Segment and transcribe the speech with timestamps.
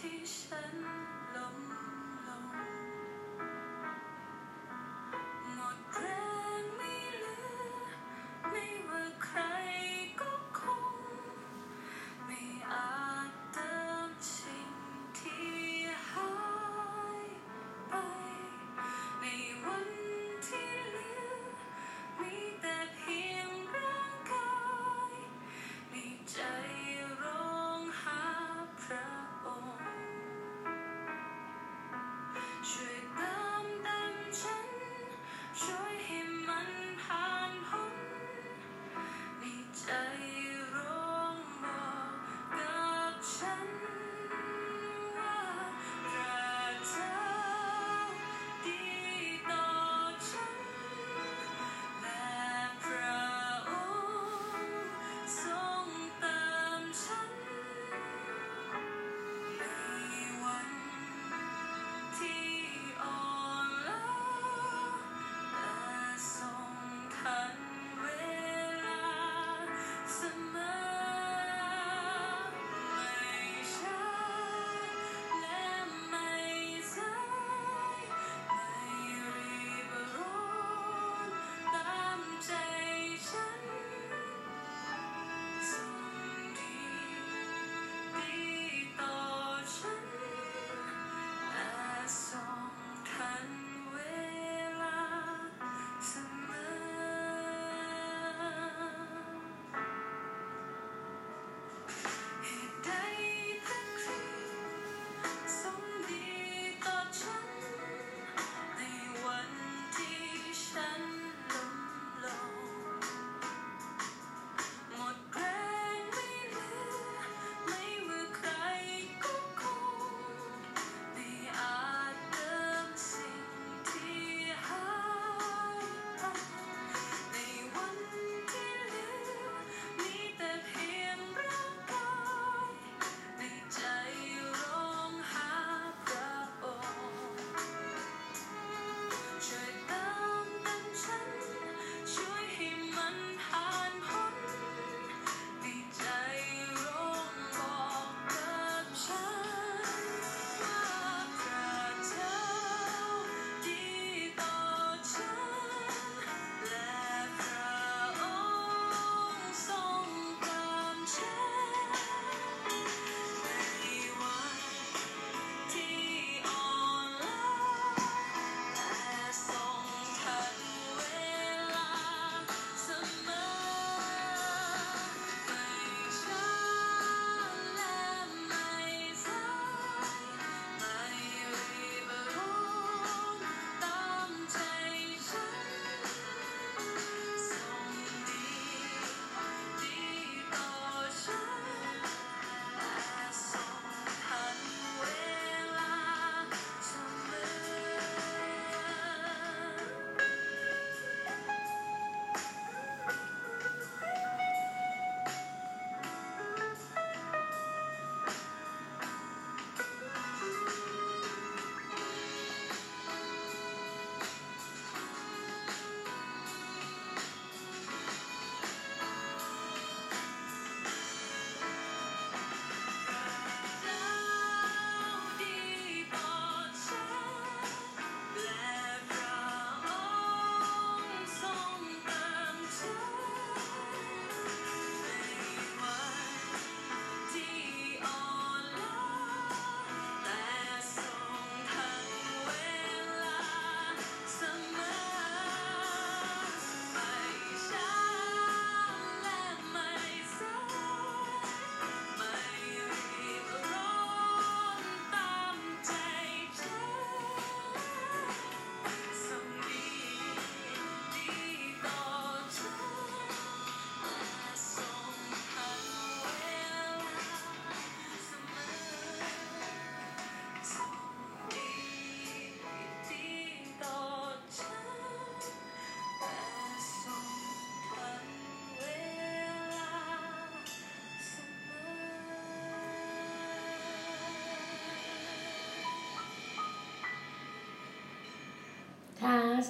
[0.00, 0.99] ที่ฉั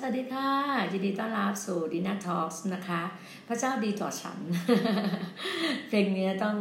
[0.02, 0.50] สวัสดีค่ะ
[0.92, 3.02] ยินดีต้อนรับสู่ดินาทอ l ส์นะคะ
[3.48, 4.38] พระเจ้าดีต่อฉัน
[5.88, 6.56] เพลงนี้ต้อง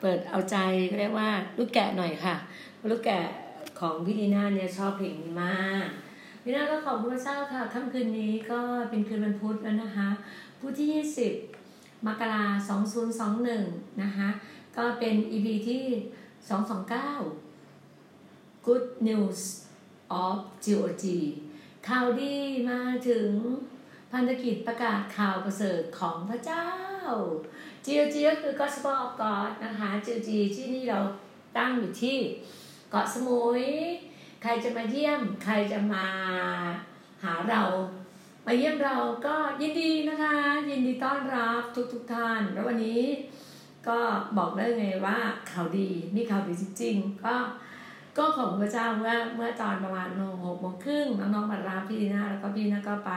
[0.00, 0.56] เปิดเอาใจ
[0.98, 2.34] เรียกว่าลูกแกะหน่อยค่ะ
[2.90, 3.20] ลูกแกะ
[3.80, 5.86] ของพี่ดีน่าเนี่ยชอบเพลงนี้มาก
[6.42, 8.60] พี่ดีน่าก็ขอบคุณพระเจ้าค่ะค่ำคืนนี้ก็
[8.90, 10.08] เป็นคืนวันพุธแล้วนะคะ
[10.60, 10.88] พุธที่
[11.52, 12.80] 20 มกราคม
[13.40, 14.28] 2021นะคะ
[14.76, 15.84] ก็เป็น EP ที่
[17.06, 19.40] 229 Good News
[20.22, 21.04] of GOG
[21.88, 22.36] ข่าวดี
[22.70, 23.30] มาถึง
[24.12, 26.66] พันธกิจประกาศข่าวประเสริฐของพระเจ้า
[27.84, 31.00] GOG ก็คือ Gospel of God นะคะ GOG ที่นี่เรา
[31.56, 32.18] ตั้งอยู่ที่
[32.90, 33.62] เกาะสมุย
[34.42, 36.06] ใครจะมาเยี่ยม ใครจะมา
[37.24, 37.62] หาเรา
[38.46, 38.96] มาเยี่ยมเรา
[39.26, 40.36] ก็ยินดีนะคะ
[40.68, 43.02] ยินดีต้อนรับทุกทุกท่าน แล้ววันนี้
[43.88, 43.98] ก็
[44.36, 45.18] บอกได้ไงว่า
[45.50, 47.34] ข่าวดี มีข่าวดีจริงๆ ก็
[48.18, 50.08] ก็ของพระเจ้าเมื่อเมื่อตอนประมาณ
[50.44, 53.12] หกโมงครึ่งน้องๆมารับพี่นะแล้วก็พี่นะก็ไป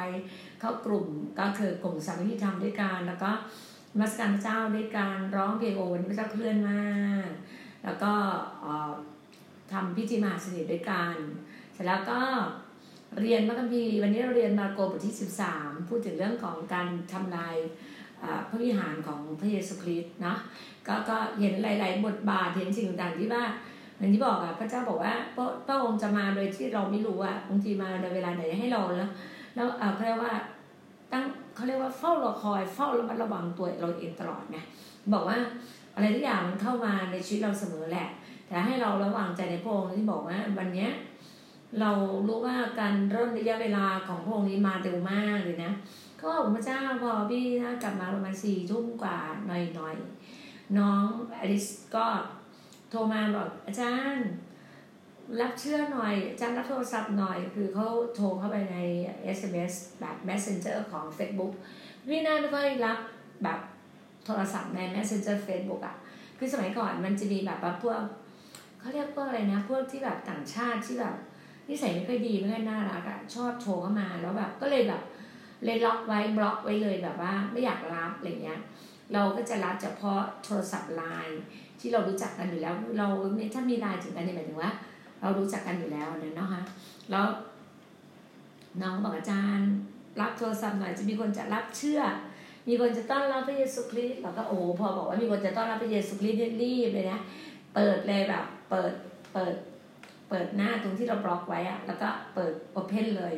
[0.60, 1.08] เข้ากลุ่ม
[1.40, 3.32] ก็คือกลุ่มสามีธรรมด้วยกันแล้วก็
[4.00, 7.30] มาสการพระเจ้าด้วยการร้องเพลงโอวันพระเจ้าเคลื่อนมาก
[7.84, 8.12] แล้วก็
[9.72, 11.16] ทำพิธีมหาสนิทด้วยกัน
[11.74, 12.20] เสร็จแล้วก็
[13.22, 15.16] เรียนพระคัมภีร์วันนี้เราเรียนมาโกบทที่
[15.52, 17.56] 13 พูดถึงเรื่องของการทำลาย
[18.50, 20.38] พระวิหารของพระเยซูคริสต์เนาะ
[20.88, 23.44] ก็ก็เห็นหลาย ๆ บทบาทเห็นสิ่งต่างๆที่ว่า
[23.98, 29.10] อย่างที่บอกอะพระเจ้าบอกว่าพระพระองค์จะมาโดยที่เราไม่รู้อะบางทีมาในเวลาไหนให้เราแล้ว
[29.56, 30.34] แล้วเขาเรียกว่า
[31.12, 31.24] ตั้ง
[31.56, 34.58] เขาเรียกว่าเฝ้ารอคอยเฝ้าระมัดระวังตัวเราเองตลอดไง
[35.14, 35.38] บอกว่า
[35.96, 38.08] อะไรทุกอย่างมันเข้ามาในชีวิตเราเสมอแหละ
[38.48, 40.92] แต่ให้เราระวังใจในพระองค์ที่บอกว่าวันเนี้ย
[41.80, 41.92] เรา
[42.28, 45.72] รู้ว่าการเริ่มระยะเวลาของพระองค์นี้มาเร็วมากเลยนะ
[46.22, 49.18] ก็พระเจ้าพอพี่นะกลับมาประมาณสี่ทุ่มกว่า
[49.48, 51.04] หน่อยๆน้อง
[51.40, 51.66] อลิส
[51.96, 52.06] ก็
[52.98, 54.28] ทรมาบอกอาจารย์
[55.42, 58.78] รับเชื่อหน่อยอาจารย์รับโทรศัพท์หน่อย คือเขาโทรเข้าไปใน
[59.38, 61.54] SMS แบบ Messenger ของ Facebook
[62.10, 63.00] พี่น่าไม่ค่อยรับ
[63.44, 63.60] แบบ
[64.26, 65.96] โทรศัพท์ใน Messenger Facebook อะ
[66.38, 68.02] คือสมัยก่อนมันจะมีแบบพวก
[68.80, 71.16] เขาเรียกพวกอะไรนะพวกที่แบบต่างชาติที่แบบ
[71.70, 75.02] นิสัยไม่ค่อยดีไม่ค่อยน่ารักอะชอบโทรเข้ามาแล้วแบบก็เลยแบบ
[75.66, 78.60] เลยล็อกไว้บล็อกไว้เลยแบบว่าไม่อยากรับอะไรเงี้ย
[79.14, 81.42] เราก็จะรับเฉพาะโทรศัพท์ไลน์
[81.80, 83.08] ที่เรารู้จักกันอยู่แล้ว เรา
[83.54, 84.72] ถ้ามีไลน์ถึงกันเนี่ยหมายถึงว่า
[85.22, 86.62] เรารู้จักกันอยู่แล้วเนี่ยนะคะ
[87.12, 87.26] แล้ว
[88.82, 89.70] น้องบอกอาจารย์
[90.22, 92.02] รับโทรศัพท์หน่อยจะมีคนจะรับเชื่อ
[92.68, 97.20] มีคนจะต้อนรับพระเยซูคริสต์เราก็โอ้พอบอกว่ามีคนจะต้อนรับพระเยซูคริสต์รีบเลยนะ
[97.76, 98.94] เปิดเลยแบบเปิด
[99.34, 99.54] เปิด
[100.30, 103.36] เปิดหน้าตรงที่เราบล็อกไว้อะแล้วก็เปิด open เลย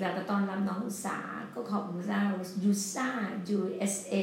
[0.00, 1.18] แล้วก็ต้อนรับน้องอุสา
[1.54, 2.24] ก็ขอบคุณพระเจ้า
[2.64, 3.08] อุษา
[3.56, 4.14] USA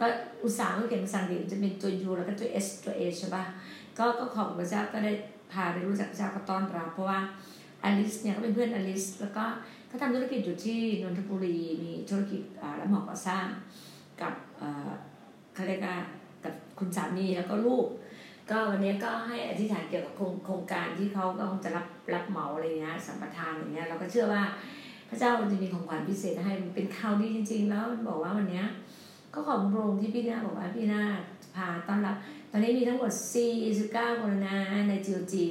[0.00, 0.06] ก็
[0.44, 3.44] อุตสาห์ก็เขียนภาษาอังกฤษจะเป็นตัว U แล้วก็ตัว S ตัว A ใช่ปะ
[3.98, 5.12] ก็ก็ขอบพระเจ้าก็ได้
[5.52, 7.20] พาไปรู้จักพระเจ้าก็ต้อนรับเพราะว่า
[7.84, 9.44] อลิสเนี่ยก็เป็นเพื่อนอลิสแล้วก็
[9.88, 12.42] เขาทำธุรกิจอยู่ที่นนทบุรีมีธุรกิจ
[12.80, 13.46] รับเหมาก่อสร้าง
[14.20, 14.32] กับ
[15.54, 15.96] เขาเรียกว่า
[16.44, 17.86] กับคุณสามีแล้วก็ลูก
[18.50, 20.14] ก็วันนี้ก็ให้อธิษฐานเกี่ยวกับ
[20.44, 24.42] โครงการที่เขาก็คงจะรับรับเหมาอะไรเงี้ยสัมปทานอย่างเงี้ยเราก็เชื่อว่า
[25.08, 28.62] พระเจ้าจะมีของขวัญพิเศษให้มันเป็นข่าวดีจริง ๆ แล้วบอกว่าวันนี้
[29.34, 31.02] ก็ขอบคุณพระองค์ที่พี่นาบอกว่าพี่นา
[31.54, 32.16] พาต้อนรับ
[32.50, 33.12] ตอนนี้มีทั้งหมด
[33.66, 34.58] 49 คนนะ
[34.88, 35.46] ในจีจี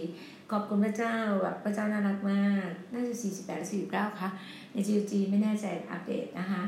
[0.52, 3.14] ขอบคุณพระเจ้าแบบพระเจ้าน่ารักมาก น่าจะ
[3.48, 4.30] 48 49 ค่ะ
[4.74, 6.62] ในจีจีไม่แน่ใจอัปเดตนะคะ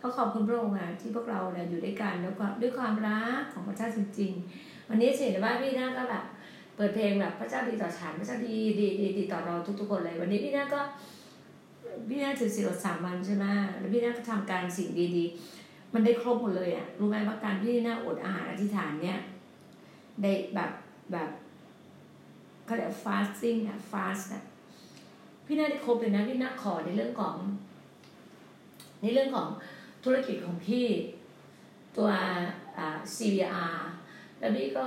[0.00, 6.24] ก็ขอบคุณพระองค์ที่พวกเราเนี่ยอยู่ด้วยกันแล้วก็ด้วยความรักของพระเจ้าจริง ๆ วันนี้เห็นว่าพี่นาก็แบบ
[6.76, 10.80] เปิดเพลงแบบพระเจ้าดีต่อฉันพระเจ้าดีดีดีดีต่อเราทุกๆคนเลย วันนี้พี่นาก็
[12.08, 13.44] พี่นาถือศีลสามวันใช่ไหม
[13.78, 15.34] แล้วพี่นาก็ทำการสิ่งดีๆ
[15.94, 19.18] มันได้ครบหมดเลยอะรู้ไหมว่าการที่น่าอดอาหารอธิษฐานเนี่ย
[20.22, 20.72] ได้แบบ
[21.12, 21.30] แบบ
[22.64, 24.42] เขาเรียก fasting อะ fast อะ
[25.46, 27.36] พี่น่าได้ครบเลยนะพี่น่าขอในเรื่องของ
[29.02, 29.48] ในเรื่องของ
[30.04, 30.86] ธุรกิจของพี่
[31.96, 32.08] ตัว
[32.78, 33.76] อ่า CVR
[34.38, 34.84] แล้วพี่ก็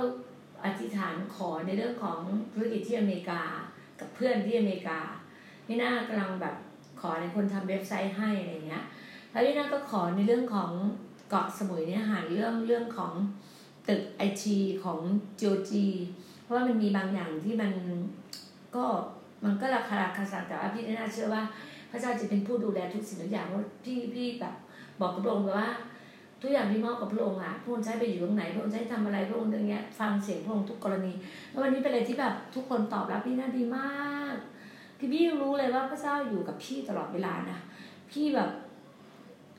[0.64, 2.20] อธิษฐานขอในเรื่องของ
[2.52, 3.42] ธุรกิจที่อเมริกา
[4.00, 5.00] กับเพื่อนที่อเมริกา
[5.66, 6.56] พี่น่ากำลังแบบ
[7.00, 8.84] ขอในคนทำเว็บไซต์ให้อะไรเงี้ย
[9.38, 10.70] แล้วพี่นาก็ขอในเรื่องของ
[11.30, 13.12] เกาะสมุยเนี่ยหาเรื่องเรื่องของ
[13.88, 14.98] ตึกไอทีของ
[15.36, 15.86] โจจี
[16.42, 17.72] เพราะว่ามันมีบางอย่างที่มัน
[18.76, 18.84] ก็
[19.44, 21.42] มันก็ราคาคาสักแต่ว่าพี่น่าเชื่อว่า
[21.90, 24.54] พระเจ้าจะเป็นผู้ดูแลทุกสิ่งทุกอย่างเพราะพี่พี่แบบ
[25.00, 25.68] บอกกับพระองค์ว่า
[26.42, 31.12] ทุกอย่างที่มอบกับพระองค์อะพระองค์ใช้ไปอยู่ตรงไหนพระองค์ใช้ทำอะไรพระองค์อย่างเงี้ยฟังเสียงพระองค์ทุกกรณี
[31.50, 34.34] แล้ววันนี้เป็นอะไรที่แบบทุกคนตอบรับพี่น่าดีมาก
[34.98, 37.58] คือพี่รู้เลยว่าพระเจ้าอยู่กับพี่ตลอดเวลานะ
[38.10, 38.50] พี่แบบ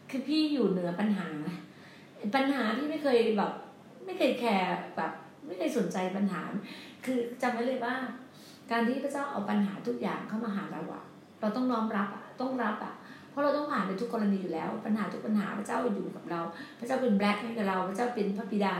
[0.09, 1.27] คือพี่อยู่เหนือปัญหา
[2.35, 3.51] ปัญหาพี่ไม่เคยแบบ
[4.05, 5.11] ไม่เคยแคร์แบบ
[5.45, 6.41] ไม่เคยสนใจปัญหา
[7.05, 7.95] คือจำไว้เลยว่า
[8.71, 11.03] การที่พระเจ้าเอาปัญหาทุกอย่างเข้ามาหาเราอะ
[11.41, 12.93] เราต้องน้อมรับอะต้องรับอะ
[13.29, 16.41] เพราะเราต้องผ่านในทุกกรณีอยู่แล้ว ปัญหาทุกปัญหาพระเจ้าอยู่กับเรา
[16.79, 18.75] พระเจ้าเป็นแบล็กให้กับเรา พระเจ้าเป็นพระบิดา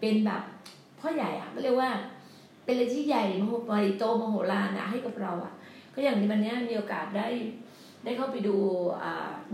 [0.00, 0.42] เป็นแบบ
[1.00, 1.90] พ่อใหญ่อะก็เรียกว่า
[2.64, 5.52] เป็นอะไรที่ใหญ่มโหใหญ่โตมโหฬารนะให้กับเราอะ
[5.94, 7.26] ก็อย่างในวันนี้มีโอกาสได้
[8.04, 8.56] ได้เข้าไปดู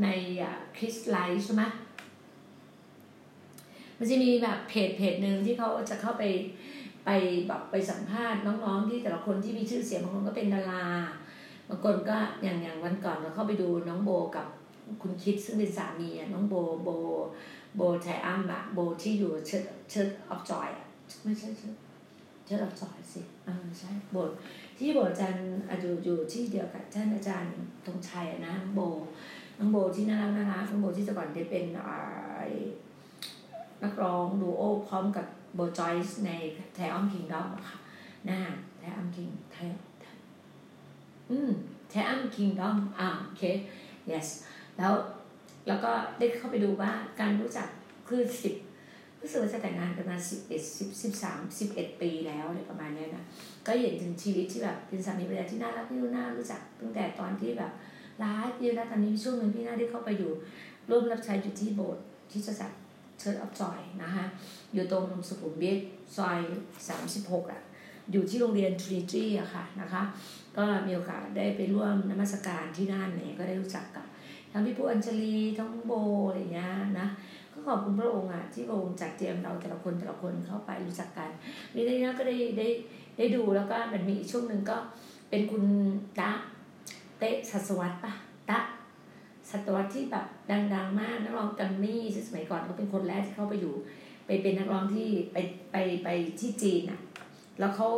[0.02, 0.08] ใน
[0.76, 1.62] Christ Light ใช่ไหม
[3.98, 6.24] มันจะมีแบบเพจเพจหนึ่งที่เขาจะเข้าไป
[7.04, 7.10] ไป
[7.48, 10.86] แบบไปสัมภาษณ์น้องๆ ที่แต่ละคนที่มีชื่อเสียงบางคนก็เป็นดารา
[11.68, 14.46] บางคนก็อย่างอย่างวันก่อนเราเข้าไปดูน้องโบกับ
[15.02, 16.88] คุณคิดซึ่งเป็นสามีน้องโบโบ
[17.76, 20.86] โบ Triumph อะโบที่อยู่ Church Church of Joy อะ
[21.24, 21.74] ไม่ใช่เชิด
[22.44, 24.16] เชิดออฟจอยสิอ่าใช่โบ
[24.78, 25.46] ที่โบอาจารย์
[25.80, 27.54] อยู่อยู่ที่เดียวกับท่านอาจารย์
[27.86, 28.80] ธงชัยนะน้องโบ
[29.58, 31.64] น้องโบที่น่ารักน่ารักน้องโบที่แต่ก่อนได้เป็น
[33.82, 36.30] นักร้องดูโอพร้อมกับโบจอยส์ใน
[36.74, 37.78] ไทออมคิงดอมค่ะ
[38.28, 38.38] นะ
[38.78, 39.56] ไทออมคิงไท
[41.30, 41.50] อืม
[41.88, 43.42] ไทออมคิงดอมอ่าโอเค
[44.10, 44.28] yes
[44.78, 44.92] แล้ว
[45.68, 47.68] แล้วก็ได้เข้าไปดูว่าการรู้จัก
[48.08, 48.54] คือสิบ
[49.20, 53.24] รู้สึกว่าจะแต่งงานกันมาสิบเอ็ดสิบสิบสามสิบเอ็ดปีแล้วอะไรประมาณนี้นะ
[53.66, 57.72] ก็เห็นถึงชีวิตที่แบบเป็นสามีภรรยาที่น่ารักที่น่ารู้จักตั้งแต่ตอนที่แบบ
[58.22, 60.32] ร้ายพี่แล้วตอนนี้ช่วงหนึ่งพี่น่าได้เข้าไปอยู่
[60.90, 62.72] ร่วมรับใช้อยู่ที่โบสถ์ที่จะจัด
[63.18, 64.24] Church of Joy นะคะ
[64.72, 65.78] อยู่ตรงสุขุมวิท
[66.16, 66.38] ซอย
[66.94, 67.62] 36อะ
[68.12, 70.02] อยู่ที่โรงเรียนทรีจีอะค่ะนะคะ
[70.56, 74.06] ก็มีโอกาสได้ไปร่วมนมัสการที่นั่นเนี่ยก็ได้รู้จักกับ
[74.52, 75.92] ทั้งพี่ผู้อัญชลีทั้งโบ
[76.28, 77.08] อะไรเงี้ยนะ
[77.68, 81.30] ขอบคุณพระองค์อะที่พระองค์จัดเตรียมเราแต่ละคนแต่ละคนเข้าไปรู้จักกัน
[81.74, 82.68] นี่ได้นะก็ได้ได้
[83.16, 84.76] ได้ดูแล้วก็มันมีช่วงหนึ่งก็
[85.30, 85.64] เป็นคุณ
[86.18, 86.30] ตะ
[87.18, 88.12] เตะสัสวัตปะ
[88.50, 88.58] ตะ
[89.50, 93.74] ศตวรรษที่แบบดัง ๆ มากนักร้องกัมมี่สมัยก่อนเขาเป็นคนแรกที่เข้าไปอยู่
[94.26, 95.36] ไปเป็นนักร้องที่ไป
[95.72, 96.08] ไปไป
[96.40, 97.00] ที่จีนอะ
[97.58, 97.88] แล้วเขา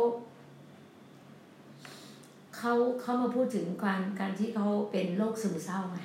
[2.57, 5.99] เขาเขามาพูดถึงการการที่เขาเป็นโรคซึมเศร้าไง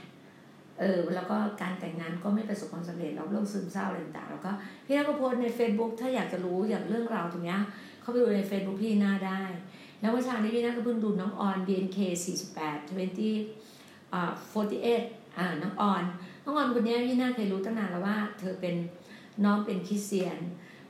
[0.81, 4.51] เออแล้วก็การแต่งงานก็ไม่ประสบความสำเร็จแล้วโรคซึมเศร้าอะไรต่างๆแล้วก็
[4.87, 7.61] พี่นาก็โพสใน Facebook ถ้าอยากจะรู้อย่างเรื่องราวตรงเนี้ย
[8.01, 9.43] เข้าไปดูใน Facebook พี่หน้าได้
[10.01, 11.99] แล้วเมื่อเช้านี้พี่นาก็เพิ่งดูน้องออน BNK
[12.55, 12.91] 48
[13.37, 16.03] 20อ่า48อ่าน้องออน
[16.45, 18.77] น้องออนคนนี้พี่น่าเคยรู้ตั้งนานแล้วว่า เธอเป็น
[19.45, 20.39] น้องเป็นคริสเตียน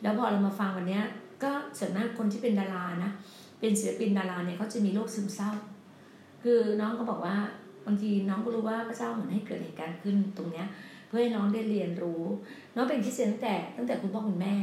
[0.03, 1.01] แล้วพอเรามาฟังวันนี้
[1.43, 3.11] ก็ส่วนมากคนที่เป็นดารานะ
[3.61, 5.51] เป็นศิลปินดาราเนี่ยเขาจะมีโรคซึมเศร้า
[6.43, 7.37] คือน้องก็บอกว่า
[7.87, 10.67] บางทีน้องก็รู้ว่าพระเจ้าเหมือนให้เกิดเหตุการณ์ขึ้นตรงเนี้ย
[11.09, 12.23] เพื่อให้น้องได้เรียนรู้
[12.75, 14.55] น้องเป็นคริสเตียนตั้งแต่ตั้งแต่คุณพ่อคุณแม่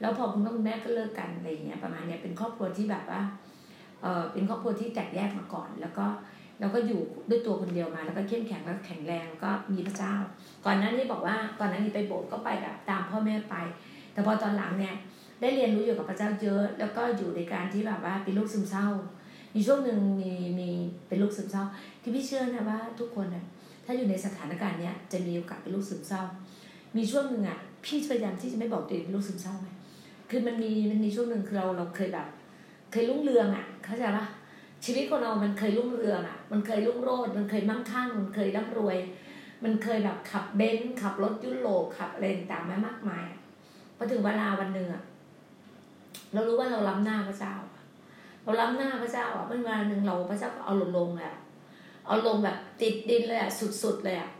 [0.00, 3.20] แล้วพอคุณพ่อคุณแม่ก็เลิกกันอะไรอย่างเงี้ยประมาณเนี้ยเป็นครอบครัวที่แบบว่า
[4.02, 6.06] เออเป็นครอบครัวที่แตกแยกมาก่อน แล้วก็
[6.60, 10.14] เราก็อยู่ด้วยตัวคนเดียวมา แล้วก็เข้มแข็งแล้วแข็งแรงแล้วก็มีพระเจ้า
[10.66, 13.56] ก่อนหน้านี้บอกว่าก่อนหน้านี้ไปโบสถ์ก็ไปแบบตามพ่อแม่ไป
[14.12, 14.94] แต่พอตอนหลังเนี่ย
[15.40, 18.88] ได้เรียนรู้อยู่กับพระเจ้าเยอะ แล้วก็อยู่ในการที่แบบว่าเป็นลูกซึมเศร้า
[19.54, 20.70] มีช่วงหนึ่งมีมี
[21.08, 21.64] เป็นลูกซึมเศร้า
[22.06, 23.44] ที่พี่เชื่อนะว่าทุกคนนะ
[23.84, 26.22] ถ้าอยู่ในสถานการณ์เนี้ยจะมีโอกาสเป็นลูกซึมเศร้า
[26.96, 29.68] มีช่วงหนึ่งอะพี่พยายามที่จะไม่บอกตัวเองเป็นลูกซึมเศร้าไง
[30.30, 32.26] คือมันมีมันมีช่วงหนึ่งคือเราเราเคยแบบ
[32.92, 34.26] เคยรุ่งเรืองอะเข้าใจปะ
[34.84, 38.96] ชีวิตของเรา มันเคยรุ่งเรืองอะมันเคยรุ่งโรจน์มันเคยมั่งคั่ง มันเคยร่ำรวย
[39.64, 43.26] มันเคยแบบขับเบนซ์ขับรถยุโรปขับอะไรต่างๆมามากมาย
[43.96, 45.02] พอถึงเวลาวันหนึ่งอะ
[46.32, 47.54] เรารู้ว่าเราล้ำหน้าพระเจ้า
[48.42, 51.34] เราล้ำหน้าพระเจ้าอะเมื่อวันหนึ่งเราพระเจ้าก็เอาลงลงเลย
[52.06, 53.50] เอาลงแบบติดดินเลยอะ
[53.82, 54.30] สุดๆเลยอะ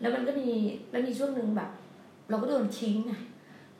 [0.00, 0.50] แล้วมันก็มี
[0.90, 1.70] แล้วมีช่วงหนึ่งแบบ
[2.30, 3.12] เราก็โดนทิ้งไง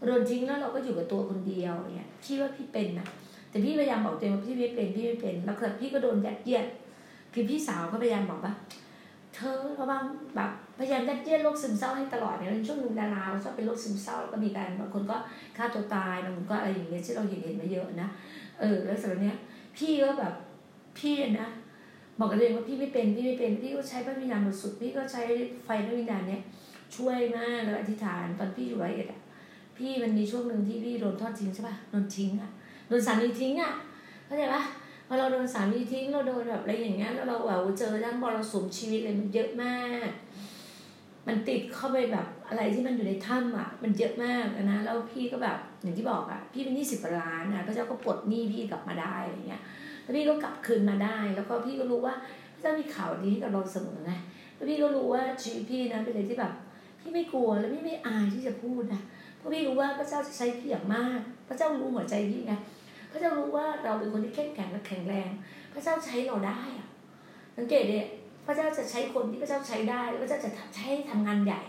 [0.07, 3.07] โดนทิ้งแล้วเราก็อยู่กับตัวคนเดียวเนี่ยพี่ว่าพี่เป็นนะ
[3.51, 6.67] แต่พี่พยายามบอกตัวเองว่าพี่ไม่เป็นพี่ไม่เป็น แล้วคือพี่ก็โดนยัดเยียด
[7.35, 8.55] คือพี่สาวก็พยายามบอกว่า
[9.35, 10.03] เธอระวัง
[10.37, 15.17] แบบพยายามยัดเยียดโรคซึมเศร้าให้ตลอดเนี่ยช่วงนึงดาราชอบเป็นโรคซึมเศร้าแล้วก็มีการบางคนก็
[15.57, 18.09] ฆ่าตัวตายบางคนก็อะไรอย่างเงี้ยที่เราเห็นเห็นมาเยอะนะ
[18.61, 19.37] เออแล้วสำหรับเนี้ย
[19.77, 20.35] พี่ก็แบบ
[20.99, 21.49] พี่นะ
[22.19, 25.23] บอกกับตัวเองว่าพี่ไม่เป็นพี่ไม่เป็นพี่ก็ใช้พระวิญญาณบริสุทธิ์พี่ก็ใช้
[25.65, 26.43] ไฟพระวิญญาณเนี้ย
[26.97, 29.21] ช่วยมากแล้วอธิษฐานตอนพี่อยู่ร้อยเอ็ดอะ
[29.79, 32.51] พี่มันมีช่วงหนึ่งที่พี่โดนทอดทิ้งใช่ป่ะโดนทิ้งอะ
[32.89, 33.73] โดนสามีทิ้งอะ
[34.27, 34.63] เข้าใจปะ
[35.09, 40.09] พอเราโดนสามีทิ้งเราโดนแบบอะไรอย่างเงี้ยแล้วเราแบบเจอทั้งบอลสมชีวิตเลยมันเยอะมาก
[41.27, 49.63] มันติดเข้าไปแบบอะไรที่มันอยู่ในถ้ำอะ มันเยอะมากนะแล้วพี่ก็แบบอย่างที่บอกอะพี่เป็นหนี้สิบล้านอะพระเจ้าก็ปลดหนี้พี่กลับมาได้อะไรเงี้ย
[50.05, 52.15] แล้วพี่ก็กลับคืนมาได้ แล้วก็พี่ก็รู้ว่า
[52.55, 54.13] พระเจ้ามีข่าวดีกับเราเสมอไง
[54.55, 56.53] แล้วพี่ก็รู้ว่าชีวิตพี่นะเป็นอะไรที่แบบ
[57.01, 59.03] พี่ไม่กลัวแล้วพี่ไม่อายที่จะพูดนะ
[59.37, 62.55] เพราะพี่รู้ว่าพระเจ้าจะใช้พี่อย่างมาก พระเจ้ารู้หัวใจพี่ไง
[63.13, 65.31] พระเจ้ารู้ว่าเราเป็นคนที่เข้มแข็งและแข็งแรง
[65.75, 66.89] พระเจ้าใช้เราได้อะ
[67.57, 68.07] สังเกตเนี่ย
[68.47, 71.61] พระเจ้าจะใช้คนที่พระเจ้าใช้ได้แล้วพระเจ้าจะใช้ทำงานใหญ่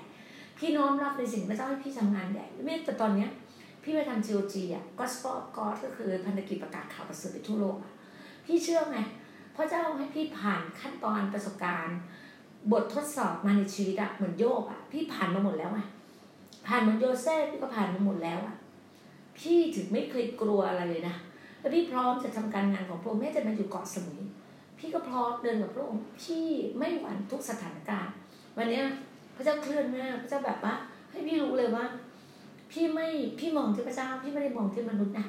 [0.59, 3.29] พี่น้อมรับในสิ่งพระเจ้าให้พี่ทำงานใหญ่ไม่แต่ตอนเนี้ย
[3.83, 7.91] พี่ไปทำ GOG อะ Gospel of God ก็คือพันธกิจประกาศข่าวประเสริฐไปทั่วโลกอะ
[8.45, 8.99] พี่เชื่อไง
[9.55, 11.99] พระเจ้าให้พี่ผ่านขั้นตอนประสบการณ์
[12.71, 15.81] บททดสอบมาในชีวิตอะเหมือนโยบอะพี่ผ่านมาหมดแล้วไง
[16.67, 18.55] ผ่านเหมือนโยเซฟพี่ก็ผ่านมาหมดแล้วอะ
[19.39, 21.15] พี่ถึงไม่เคยกลัวอะไรเลยนะ
[21.59, 24.21] แล้วพี่พร้อมจะทำการงานของพระองค์แม้จะมาอยู่เกาะสมุย
[24.79, 26.45] พี่ก็พร้อมเดินกับพระองค์พี่
[26.77, 28.13] ไม่หวั่นทุกสถานการณ์
[28.57, 28.85] วันเนี้ย
[29.35, 30.73] พระเจ้าเคลื่อนมากพระเจ้าแบบว่า
[31.11, 31.85] ให้พี่รู้เลยว่า
[32.71, 33.07] พี่ไม่
[33.39, 35.27] พี่มองที่พระเจ้าพี่ไม่ได้มองที่มนุษย์นะ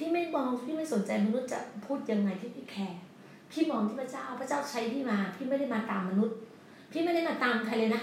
[0.00, 3.00] พี่ไม่มองพี่ไม่สนใจมนุษย์จะพูดยังไงที่พี่แคร์
[3.52, 6.36] พี่มองที่พระเจ้าพระเจ้าใช้พี่มา พี่ไม่ได้มาตามมนุษย์
[6.92, 8.02] พี่ไม่ได้มาตามใครเลยนะ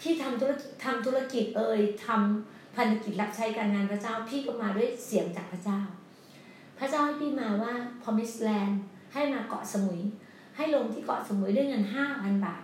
[0.00, 5.80] พี่ทำธุรกิจทำธุรกิจเอ่ยทำพันธกิจรับใช้การงานพระเจ้า พี่ก็มาด้วยเสียงจากพระเจ้า
[6.78, 7.72] พระเจ้าให้พี่มาว่า
[8.02, 8.74] promise land
[9.12, 10.00] ให้มาเกาะสมุย
[10.56, 12.62] ให้ลงที่เกาะสมุยด้วยเงินห้าพันบาท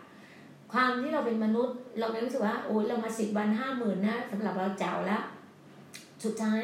[0.73, 5.23] ความที่เราเป็นมนุษย์ เราไม่รู้สึกว่าโอ้ยเรามาสิบวันห้าหมื่นนะสำหรับเราเจ้าแล้ว
[6.25, 6.61] สุดท้าย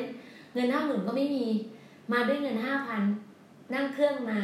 [0.54, 1.46] เงินห้าหมื่นก็ไม่มี
[2.12, 3.02] มาด้วยเงินห้าพัน
[3.75, 4.40] นั่งเครื่องมา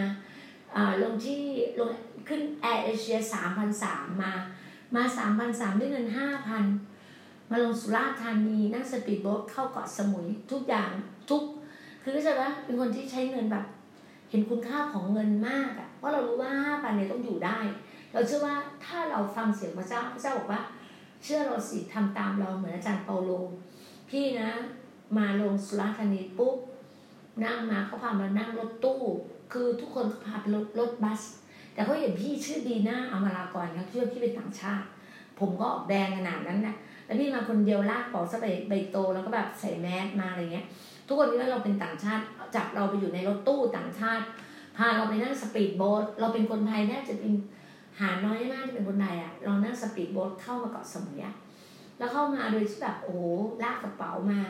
[1.02, 1.40] ลงที่
[1.78, 1.90] ลง
[2.28, 4.33] ขึ้นแอร์เอเชียสามพันสามมา
[4.95, 6.64] มาสามพันสามด้วยเงินห้าพัน
[7.50, 10.90] มาลงสุราษฎร์ธานีนั่งสปีดโบ๊ทเข้าเกาะสมุยทุกอย่าง
[11.31, 11.42] ทุก
[12.02, 13.64] คือก็จะว่าเป็นคนที่ใช้เงินแบบ
[14.31, 17.59] เห็นคุณค่าของเงินมากอะ่ะเพราะเรารู้ว่าห้าพันเนี่ยต้องอยู่ได้
[18.12, 20.62] เราเชื่อว่าถ้าเราฟังเสียงพระเจ้าพระเจ้าบอกว่า
[21.23, 23.31] เชื่อเราสิทำตามเราเหมือนอาจารย์เปาโล
[24.11, 24.50] พี่นะ
[25.16, 26.57] มาลงสุราษฎร์ธานีปุ๊บ
[27.45, 29.01] นั่งมาเขาพามานั่งรถตู้
[29.53, 31.23] คือทุกคนพาไปรถรถบัส
[31.75, 34.87] แต่เขาเห็นพี่ชื่อดีน่าอมรากรเขาคิดว่าพี่เป็นต่างชาติ
[35.39, 40.67] ผมก็ออกแดงขนาดนั้นนะแล้วพี่มาคนเดียวลากเป๋าสบายใบโตแล้วก็แบบใส่แมสมาอะไรเงี้ย
[41.07, 42.25] ทุกคนคิดว่าเราเป็นต่างชาติ
[42.55, 44.25] จับเราไปอยู่ในรถตู้ต่างชาติ
[44.77, 47.33] พาเราไปนั่งสปีดโบ๊ทเราเป็นคนไทยแน่จะเป็น
[48.00, 51.25] หาน้อยมากที่เป็นคนไทยอะเรานั่งสปีดโบ๊ทเข้ามาเกาะสมุย
[51.99, 53.19] แล้วเข้ามาโดยที่แบบโอ้
[53.63, 54.41] ลากกระเป๋ามา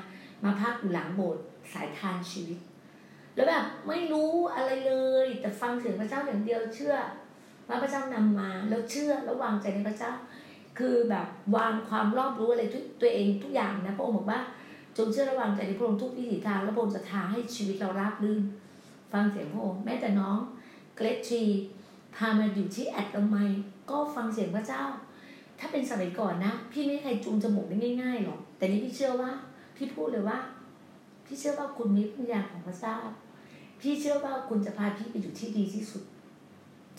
[0.44, 2.58] มาพักอยู่หลังโบสถ์สายทานชีวิต
[3.34, 6.94] แล้วแบบไม่รู้อะไรเลย แต่ฟังเสียงพระเจ้าอย่างเดียวเชื่อ
[7.68, 10.12] ว่าพระเจ้านำมาแล้วเชื่อแล้ววางใจในพระเจ้า
[10.78, 14.40] คือแบบวางความรอบรู้อะไรทุกตัวเองทุกอย่างนะพระองค์บอกว่า
[14.96, 18.42] จงเชื่อระวางใจในพระองค์ทุกวิถีทางแล้วพระองค์จะทาให้ชีวิตเราราบรื่น
[19.12, 20.38] ฟังเสียงพระองค์แม้แต่น้อง
[20.96, 21.42] เกรที
[22.16, 23.36] พามาอยู่ที่แอดลไม
[23.90, 24.82] ก็ฟังเสียงพระเจ้า
[25.58, 29.30] ถ้าเป็นสมัยก่อนนะ พี่ไม่ใครจูงจมูกได้ง่ายๆหรอกแต่นี่พี่เชื่อว่า
[29.76, 30.38] พี่พูดเลยว่า
[31.26, 32.96] พี่เชื่อว่าคุณมีปัญญาของพระเจ้า
[33.80, 36.02] พี่เชื่อว่าคุณจะพาพี่ไปอยู่ที่ดีที่สุด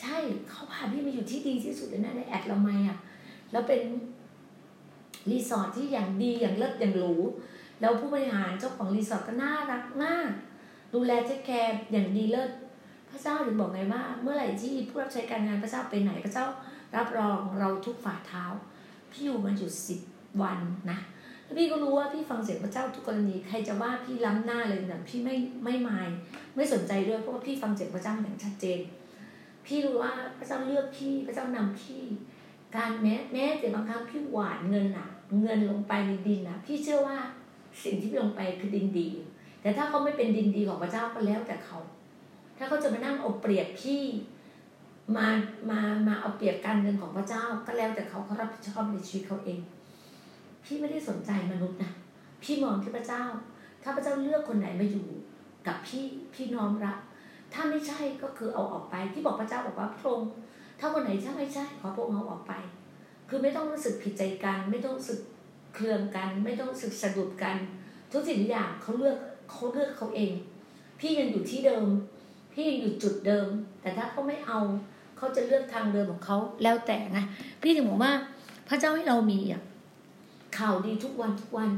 [0.02, 0.18] ใช่
[0.50, 2.98] เขาพาพี่มาอยู่ที่ดีที่สุดเลยนะในแอดละไมอะ
[3.52, 3.82] แล้วเป็น
[5.30, 7.16] รีสอร์ทที่อย่างดีอย่างเลิศอย่างหรู
[7.82, 10.30] แล้วผู้บริหารเจ้าของรีสอร์ทก็น่ารักมาก
[10.94, 12.52] ดูแล take care อย่างดีเลิศ
[13.10, 16.46] พระเจ้าถึงบอกไงว่า เมื่อไหร่ที่ผู้รับใช้การงานพระเจ้าไปไหนพระเจ้า
[16.96, 18.46] รับรองเราทุกฝ่าเท้า
[19.12, 20.00] พี่อยู่มาอยู่สิบ
[20.42, 20.60] วัน
[20.92, 21.00] นะ
[21.58, 26.08] พี่ก็รู้ว่าพี่ฟังเสียงพระเจ้าทุกกรณีใครจะว่าพี่ล้ำหน้าเลยเนี่ยพี่ไม่ไม่มาย
[26.56, 28.80] ไม่สนใจด้วยเพราะว่าพี่ฟังเสียงพระเจ้าอย่างชัดเจน
[29.66, 32.02] พี่รู้ว่าพระเจ้าเลือกพี่พระเจ้านำพี่
[32.76, 35.08] การแม้แม้แต่บางครั้งพี่หวานเงินอะ
[35.42, 37.18] เงินลงไปในดินนะพี่เชื่อว่า
[37.84, 39.10] สิ่งที่ลงไปคือดินดี
[39.62, 41.80] แต่ถ้าเขาไม่เป็นดินดีของพระเจ้าก็แล้วแต่เขา
[42.58, 44.04] ถ้าเขาจะมานั่งเอาเปรียบพี่
[45.16, 45.28] มา
[45.70, 49.60] มามาเอาเปรียบการเงินของพระเจ้าก็แล้วแต่เขาเขารับผิดชอบในชีวิตเขาเอง
[50.66, 51.92] พี่ไม่ได้สนใจมนุษย์นะ
[52.44, 53.24] พี่มองที่พระเจ้า
[53.84, 55.08] ถ้าพระเจ้าเลือกคนไหนมาอยู่
[55.68, 56.98] กับพี่พี่น้อมรับ
[57.54, 60.30] ถ้าไม่ใช่ก็คือเอาออกไป ที่บอกพระเจ้าบอกว่าพระองค์
[60.80, 62.54] ถ้าคนไหนถ้าไม่ใช่ขอพระองค์เอาออกไป
[63.30, 65.20] คือไม่ต้องรู้สึกผิดใจกัน ไม่ต้องรู้สึก
[65.76, 67.56] เครืองกัน ไม่ต้องรู้สึกสะดุดกัน
[68.12, 69.18] ทุกสิ่งทุกอย่างเขาเลือก
[69.50, 70.34] เขาเลือกเขาเอง
[71.00, 71.86] พี่ยังอยู่ที่เดิม
[72.54, 73.48] พี่ยังอยู่จุดเดิม
[73.82, 74.60] แต่ถ้าเขาไม่เอา
[75.18, 77.20] เขาจะเลือกทางเดิมของเขาแล้วแต่ไง
[77.62, 78.12] พี่ถึงบอกว่า
[78.70, 79.62] พระเจ้าให้เรามีอะ
[80.58, 81.70] ข่าวดีทุกวันทุกวัน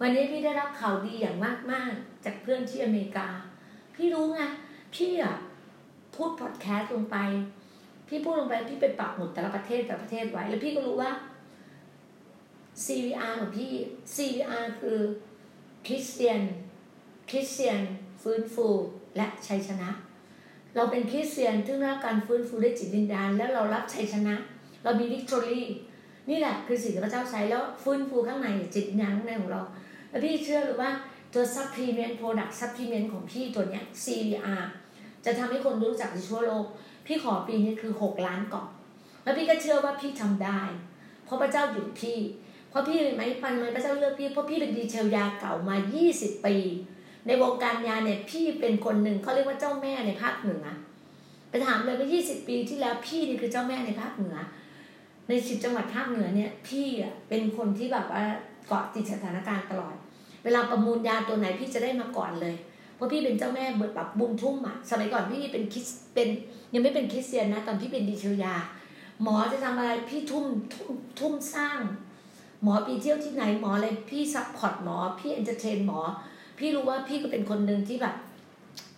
[0.00, 1.92] วันนี้พี่ได้รับข่าวดีอย่างมากมาก
[2.24, 3.28] จากเพื่อนที่อเมริกา
[3.94, 4.40] พี่รู้ไง
[4.94, 5.34] พี่อะ
[6.14, 7.16] พูดพอดแคสต์ลงไป
[8.08, 11.10] พี่พูดลงไปพี่ไปปักหมุดแต่ละประเทศแต่ละประเทศไว้ แล้วพี่ก็รู้ว่า
[12.84, 13.72] CVR ของพี่
[14.14, 14.98] CVR คือ
[15.86, 16.40] คริสเตียน
[17.30, 17.80] คริสเตียน
[18.22, 18.66] ฟื้นฟู
[19.16, 19.90] และชัยชนะ
[20.74, 24.34] เราเป็นคริสเตียนที่รับการฟื้นฟูด้วยจิตวิญญาณ แล้วเรารับชัยชนะ
[24.82, 25.66] เรามี victory
[26.30, 29.62] นี่แหละคือสิ่งที่พระเจ้าใช้แล้วฟื้นฟูข้างในจิตวิญญาณข้างในของเรา
[30.10, 30.90] แล้วพี่เชื่อหรือว่า
[31.34, 34.64] ตัว supplement product supplement ของพี่ตัวเนี้ย CVR
[35.24, 36.64] จะทำให้คนรู้จักในทั่วโลก
[37.06, 38.66] พี่ขอปีนี้คือ 6 ล้านกล่อง
[39.24, 40.60] แล้วพี่ก็เชื่อว่าพี่ทำได้
[41.24, 42.18] เพราะพระเจ้าอยู่กับพี่
[42.70, 45.76] เพราะพี่เลยไหมปันไหมพระเจ้าเลือกพี่เพราะพี่เป็น detail ยาเก่ามา
[46.10, 46.56] 20 ปี
[47.26, 50.64] ในวงการยาเนี่ยพี่เป็นคนหนึ่งเขาเรียกว่าเจ้าแม่ในภาคเหนือ
[51.50, 54.36] ไปถามเลยว่า20 ปีที่แล้วพี่นี่คือเจ้าแม่ในภาคเหนือ
[55.30, 58.24] ในสิบจังหวัดภาคเหนือเนี่ยพี่อะเป็นคนที่แบบว่า
[58.68, 59.94] เกาะติดสถานการณ์ตลอด
[60.44, 62.54] เวลาประมูลยาตัวไหนพี่จะได้มาก่อนเลย
[62.96, 66.28] เพราะพี่เป็นเจ้าแม่เบิดแบบบุญทุ่มอะสมัยก่อนพี่เป็นคริสเตียน
[66.74, 68.54] ยังไม่เป็นคริสเตียนนะตอนพี่เป็น detail ยา
[69.22, 71.80] หมอจะทำอะไรพี่ทุ่มทุ่มทุ่มสร้าง
[72.62, 76.00] หมอไปเที่ยวที่ไหนหมออะไรพี่ support หมอ พี่ entertain หมอ
[76.58, 78.14] พี่รู้ว่าพี่ก็เป็นคนหนึ่งที่แบบ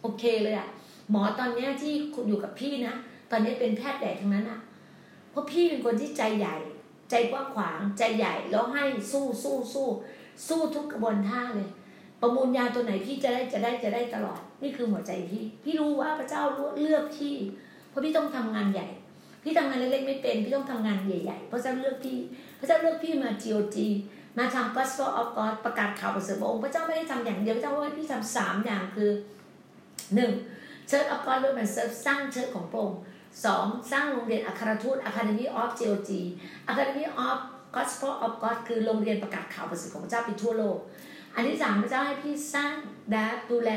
[0.02, 0.68] โอเคเลยอะ
[1.10, 1.92] หมอตอนเนี้ยที่
[2.28, 2.94] อยู่กับพี่นะ
[3.30, 4.60] ตอนนี้เป็นแพทย์แดกทั้งนั้นอะ
[5.32, 6.56] เพราะพี่เป็นคนที่ใจใหญ่
[7.10, 9.88] ใจกว้างขวางใจใหญ่ แล้วให้สู้สู้สู้
[10.48, 11.68] สู้ทุกกระบวนท่าเลย
[12.20, 16.42] ประมูลยาตัวไหนพี่จะได้จะได้จะได้ตลอด นี่คือหัวใจพี่ พี่รู้ว่าพระเจ้า
[16.80, 17.34] เลือกพี่
[17.90, 18.86] เพราะพี่ต้องทำงานใหญ่
[19.42, 22.18] พี่ทำงานเล็กๆไม่เป็น พี่ต้องทำงานใหญ่ๆเพราะพระเจ้าเลือกพี่
[22.60, 23.76] พระเจ้าเลือกพี่มา GOG
[24.38, 29.10] มาทำ Gospel of God ประกาศข่าวประเสริฐพระองค์พระเจ้าไม่ได้ทำอย่างเดียวพระเจ้าว่าพี่ทำสามอย่างคือ
[30.14, 30.32] หนึ่ง
[30.88, 33.00] Church of God เรื่องมันเซิร์ฟสร้าง church ของพระองค์
[33.44, 36.10] สองสร้างโรงเรียนอัครทูต Academy of GOG
[36.70, 37.38] Academy of
[37.76, 40.78] Gospel of God คือโรงเรียนประกาศข่าวประเสริฐของพระเจ้าไปทั่วโลก
[41.34, 42.74] อันที่สามพระเจ้าให้พี่สร้าง
[43.10, 43.70] และดูแล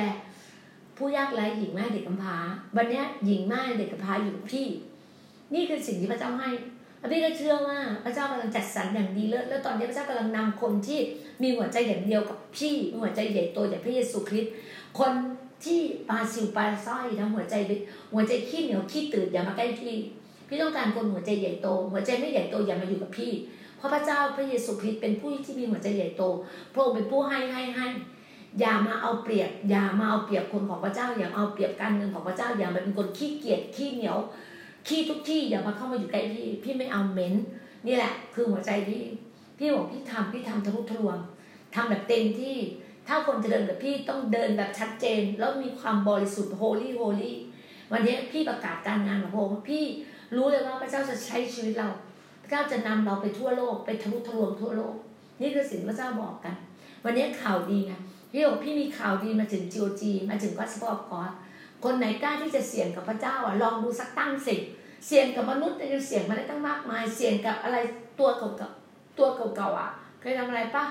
[0.98, 2.38] ผู้ยากไร้หญิงแม่เด็กกำพร้า
[2.78, 4.68] วันนี้หญิงแม่เด็กกำพร้าอยู่กับพี่
[5.54, 6.50] นี่คือสิ่งที่พระเจ้าให้
[7.12, 11.00] พี่ก็เชื่อว่าพระเจ้ากำลังจัดสรรอย่างดีเลิศแล้วตอนนี้พระเจ้ากำลังนำคนที่
[11.42, 14.54] มีหัวใจอย่างเดียวกับพี่มีหัวใจใหญ่โตอย่างพระเยซูคริสต์
[15.00, 15.12] คน
[15.64, 17.56] ที่ปาซิวปาสร้อยทั้งหัวใจ
[18.14, 19.96] หัวใจขี้เหนียวขี้ตื่นอย่ามาใกล้พี่
[20.48, 23.32] พี่ต้องการคนหัวใจใหญ่โต หัวใจไม่ใหญ่โตอย่ามาอยู่กับพี่
[23.78, 26.24] เพราะพระเจ้าพระเยซูคริสต์เป็นผู้ที่มีหัวใจใหญ่โต
[26.74, 27.88] พระองค์เป็นผู้ให้ให้ให้
[28.60, 34.18] อย่ามาเอาเปรียบ อย่ามาเอาเปรียบคนของพระเจ้า อย่าเอาเปรียบการเงินของพระเจ้า อย่ามาเป็นคนขี้เกียจขี้เหนียว
[34.88, 37.34] ขี้ทุกที่อย่ามาเข้ามาอยู่ใกล้พี่พี่ไม่เอาเม้น
[37.88, 39.04] นี่แหละ คือหัวใจพี่
[39.58, 41.18] พี่บอกพี่ทำพี่ทำทะลุทะลวง
[41.74, 42.56] ทำแบบเต็มที่
[43.08, 47.38] ถ้าคนจะเดินกับพี่ต้องเดินแบบชัดเจน แล้วมีความบริสุทธิ์ holy holy
[47.92, 49.86] วันนี้พี่ประกาศการงานของพระองค์พี่
[50.36, 51.90] รู้เลยว่าพระเจ้าจะใช้ชีวิตเรา
[52.42, 54.96] พระเจ้าจะนำเราไปทั่วโลกไปทะลุทะลวงทั่วโลก
[55.42, 56.56] นี่คือสิ่งพระเจ้าบอกกัน
[57.04, 57.94] วันนี้ข่าวดีไง
[58.32, 61.32] พี่บอกพี่มีข่าวดีมาถึง GOG มาถึง Gospel of God
[61.84, 64.56] คนไหนกล้าที่จะเสี่ยงกับพระเจ้าอะลองดูสักตั้งสิ
[65.08, 67.78] เสี่ยงกับมนุษย์จะเสี่ยงมาได้ตั้งมากมาย เสี่ยงกับอะไร
[68.20, 69.90] ตัวเก่าๆตัวเก่าๆอะ
[70.22, 70.84] เคยทำอะไรปะ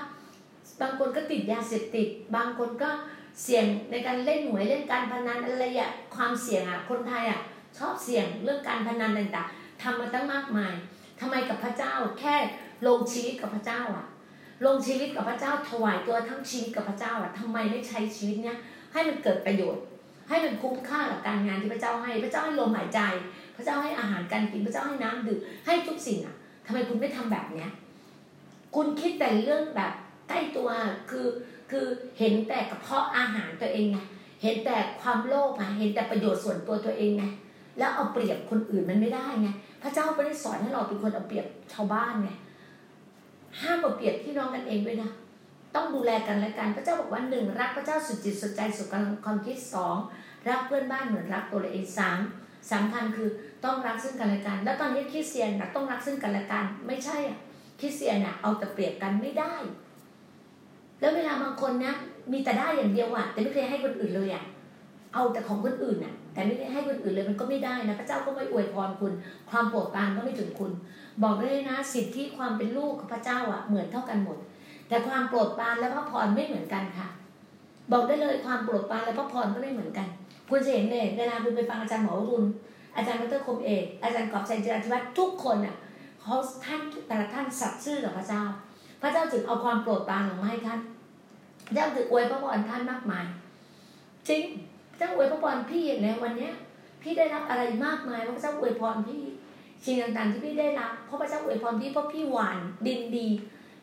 [0.81, 2.89] บางคนก็ติดยาเสพติด บางคนก็
[3.43, 7.39] เสี่ยงในการเล่นหวยเล่นการพนันอะไรอะความเสี่ยงอะคนไทยอะ
[7.77, 10.73] ชอบเสี่ยงเรื่องการพนันต่างๆทำมาตั้งมากมาย
[11.19, 12.35] ทำไมกับพระเจ้าแค่
[12.87, 14.05] ลงชีวิตกับพระเจ้าอะ
[14.65, 18.57] ลงชีวิตกับพระเจ้าถวายตัวทั้งชีวิตกับพระเจ้าอะทำไมไม่ใช้ชีวิตเนี้ย
[18.93, 19.83] ให้มันเกิดประโยชน์
[20.29, 22.99] ให้มันคุ้มค่ากับการงานที่พระเจ้าให้พระเจ้าให้ลมหายใจ
[23.55, 26.35] พระเจ้าให้อาหารการกินพระเจ้าให้น้ำดื่มให้ทุกสิ่งอะ
[26.65, 27.69] ทำไมคุณไม่ทำแบบเนี้ย
[28.75, 29.93] คุณคิดแต่เรื่องแบบ
[30.29, 30.69] ใกล้ตัว
[31.09, 31.27] คือ
[31.71, 31.85] คือ
[32.19, 33.99] เห็นแต่กระเพาะอาหารตัวเองไง
[34.43, 37.25] เห็นแต่ความโลภไงเห็นแต่ประโยชน์ส่วนตัวตัวเองไง
[37.77, 39.49] แล้วเอาเปรียบคนอื่นมันไม่ได้ไง
[39.81, 42.29] พระเจ้าไม่ได้สอนให้เราเป็นคนเอาเปรียบชาวบ้านไง
[43.61, 45.11] ห้ามเอาเปรียบพี่น้องกันเองด้วยนะ
[45.75, 49.95] ต้องดูแลกันและกันพระเจ้าบอกว่าหนึ่งรักพระเจ้าสุดจิตสุดใจสุดกำลังความคิดสอง
[50.49, 52.19] รักเพื่อนบ้านเหมือนรักตัวเองสาม
[52.71, 53.29] สำคัญคือ
[53.65, 57.37] ต้องรักซึ่งกันและกัน แล้วตอนนี้คริสเตียนนะต้องรักซึ่งกันและกัน ไม่ใช่อะ
[57.79, 59.53] คริสเตียนอะเอาแต่เปรียบกันไม่ได้
[60.99, 61.93] แล้วเวลาบางคนนะ
[62.31, 64.43] มีแต่ได้อย่างเดียวอะแต่ไม่เคยให้คนอื่นเลยอะ
[65.13, 69.13] เอาแต่ของคนอื่นอะแต่ไม่ได้ให้คนอื่นเลยมันก็ไม่ได้นะพระเจ้าก็ไม่อวยพรคุณ
[69.49, 70.71] ความโปรดปรานก็ไม่ถึงคุณ
[71.23, 74.37] บอกได้เลยนะสิทธิความเป็นลูกของพระเจ้าอะเหมือนเท่ากันหมด
[74.87, 77.07] แต่ความโปรดปรานและพระพรไม่เหมือนกันค่ะ
[77.91, 80.07] บอกได้เลยความโปรดปรานและพระพรก็ไม่เหมือนกัน
[80.49, 82.43] คุณจะเห็นเลยเวลาคุณไปฟังอาจารย์หมอรุน
[82.95, 85.75] อาจารย์ดรคมเอกอาจารย์กอบชัยจิราธิวัฒน์ทุกคนอะ
[86.21, 88.43] เขาท่านแต่ละท่านสัตย์ซื่อกับพระเจ้า
[89.01, 90.79] พระเจ้าจึงเอาความโปรดปรานลงมาให้ท่าน
[91.67, 93.25] พระเจ้าจึงอวยพระพรท่านมากมาย
[94.29, 94.43] จริง
[94.91, 96.53] พระเจ้าอวยพระพรพี่อย่างแล้ววันเนี้ย
[97.01, 99.21] พี่ได้รับอะไรมากมายพระเจ้าอวยพรพี่
[99.85, 103.27] สิ่งต่างๆที่พี่ได้รับเพราะพระเจ้าอวยพรพี่เพราะพี่หวานดินดี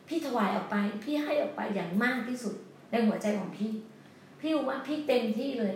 [0.07, 2.55] พี่ถวายออกไป พี่ให้ออกไปอย่างมากที่สุด
[2.91, 3.71] ในหัวใจของพี่
[4.41, 5.73] พี่ว่าพี่เต็มที่เลย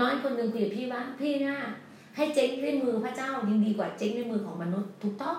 [0.00, 1.56] น้อยคนหนึ่งคุยกับพี่ว่าพี่น่า
[2.16, 5.38] ให้เจ๊งด้วยมือพระเจ้ายิ่งดีกว่าเจ๊งด้วยมือของมนุษย์ถูกต้อง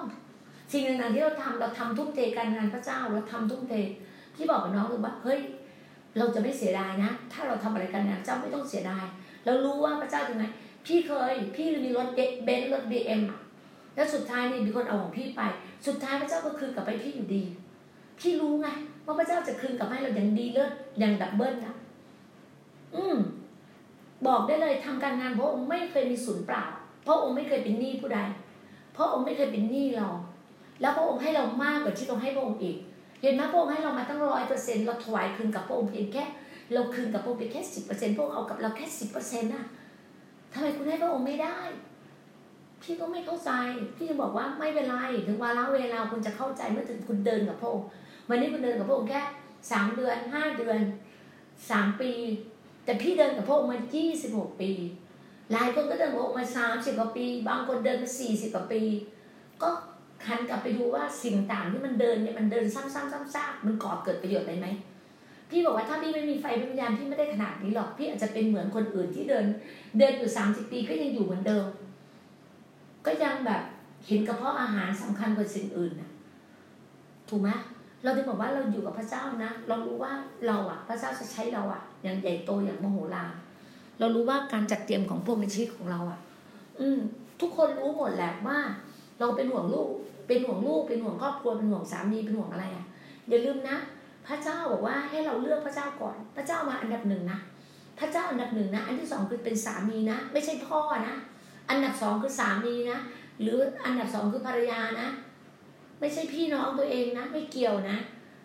[0.74, 3.74] สิ่งต่างๆที่เราทำเราทำทุ่มเทการงานพระเจ้าเราทำทุ่มเท
[4.36, 5.40] พี่บอกกับน้องเลยว่าเฮ้ย
[6.18, 9.06] เราจะไม่เสียดายนะ ถ้าเราทำอะไรกันงานเจ้าไม่ต้องเสียดาย
[9.46, 10.46] เรารู้ว่าพระเจ้าจะไง
[10.86, 12.08] พี่เคย พี่มีรถ
[12.46, 13.22] เบนซ์รถบีเอ็ม
[13.96, 15.42] แล้วสุดท้ายนี่มีคนเอาของพี่ไป
[15.88, 17.44] สุดท้ายพระเจ้าก็คืนกลับไปพี่อยู่ดี
[18.20, 18.68] พี่รู้ไง
[19.06, 21.76] ว่าพระเจ้าจะคืนกลับให้เราอย่างดีเลิศอย่าง double นะ
[22.96, 23.18] อืม
[24.28, 26.64] บอกได้เลยทำการงานเพราะองค์ไม่เคยมีศูนย์เปล่า
[27.04, 28.20] เพราะองค์ไม่เคยเป็นหนี้ผู้ใด
[28.94, 30.08] เพราะองค์ไม่เคยเป็นหนี้เรา
[30.84, 32.78] แล้วพระองค์ให้เรามากกว่าที่เราให้พระองค์อีก
[33.22, 36.24] เห็นไหมพระองค์ให้เรามาตั้งร้อยเปอร์เซ็นต์เราถวายคืนกับพระองค์เพียงแค่
[36.74, 39.66] เราคืนกับพระองค์เพียงแค่สิบเปอร์เซ็นต์พระองค์เอากับเราแค่สิบเปอร์เซ็นต์น่ะ
[40.54, 41.58] ทำไมคุณให้พระองค์ไม่ได้
[42.82, 43.52] พี่ก็ไม่เข้าใจ
[43.96, 47.88] พี่จะบอกว่าไม่เป็นไรถึงวาระเวลาคุณจะเข้าใจเมื่อถึงคุณเดินกับพระองค์
[48.30, 49.22] วันนี้คุณเดินกับพระองค์แค่
[49.72, 50.80] สามเดือนห้าเดือน
[51.70, 52.12] สามปี
[52.86, 54.72] แต่พี่เดินกับพระองค์มายี่สิบหกปี
[55.52, 58.82] หลายคนก็เดินกับพระองค์มาสามสิบกว่าปี บางคนเดินมาสี่สิบกว่าปี
[59.62, 59.70] ก็
[60.28, 64.68] หันกลับไปดูว่าสิ่งต่างที่มันเดินเนี่ยมันเดินซ้ำๆซากๆมันก่อเกิดประโยชน์อะไรไหม
[65.50, 69.46] พี่บอกว่าถ้าพี่ไม่มีไฟวิญญาณพี่ไม่ได้ขนาดนี้หรอกพี่อาจจะเป็นเหมือนคนอื่นที่เดิน
[70.00, 71.66] เดินอยู่สามสิบปีก็ยังอยู่เหมือนเดิม
[73.06, 73.62] ก็ยังแบบ
[74.08, 76.10] เห็นกระเพาะอาหารสำคัญกว่าสิ่งอื่นนะ
[77.30, 77.50] ถูกไหม
[78.04, 80.12] เราถึงบอกว่าเราอยู่กับพระเจ้านะ เรารู้ว่า
[80.48, 83.30] เราอะพระเจ้าจะใช้เราอะอย่างใหญ่โตอย่างมโหฬาร
[84.00, 86.20] เรารู้ว่าการจัดเตรียมของพวกในชีวิตของเราอะ
[86.80, 87.00] อืม
[87.42, 88.60] ทุกคนรู้หมดแหละว่า
[89.20, 89.90] เราเป็นห่วงลูก
[90.28, 92.86] เป็นห่วงลูกเป็นห่วงครอบครัวเป็นห่วงสามีเป็นห่วงอะไรอะ
[93.30, 93.78] อย่าลืมนะ
[94.28, 97.40] พระเจ้าบอกว่าให้เราเลือกพระเจ้าก่อน พระเจ้ามาอันดับหนึ่งนะ
[98.00, 101.16] พระเจ้าอันดับหนึ่งนะ อันที่สองคือเป็นสามีนะ ไม่ใช่พ่อนะ
[101.70, 103.00] อันดับสองคือสามีนะ
[103.42, 105.08] หรืออันดับสองคือภรรยานะ
[106.00, 107.98] ไม่ใช่พี่น้องตัวเองนะ ไม่เกี่ยวนะ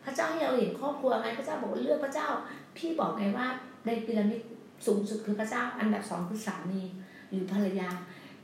[0.05, 2.29] พระเจ้าให้เราเห็นครอบครัวไงพระเจ้าบอกเลือกพระเจ้า
[2.77, 3.47] พี่บอกไงว่า
[3.87, 4.41] ในพีระมิด
[4.87, 6.83] สูงสุดคือพระเจ้า อันดับสองคือสามี
[7.31, 7.89] หรือภรรยา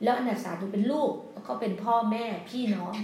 [0.04, 2.94] แล้วอันดับสามคือเป็นลูก แล้วก็เป็นพ่อแม่พี่น้อง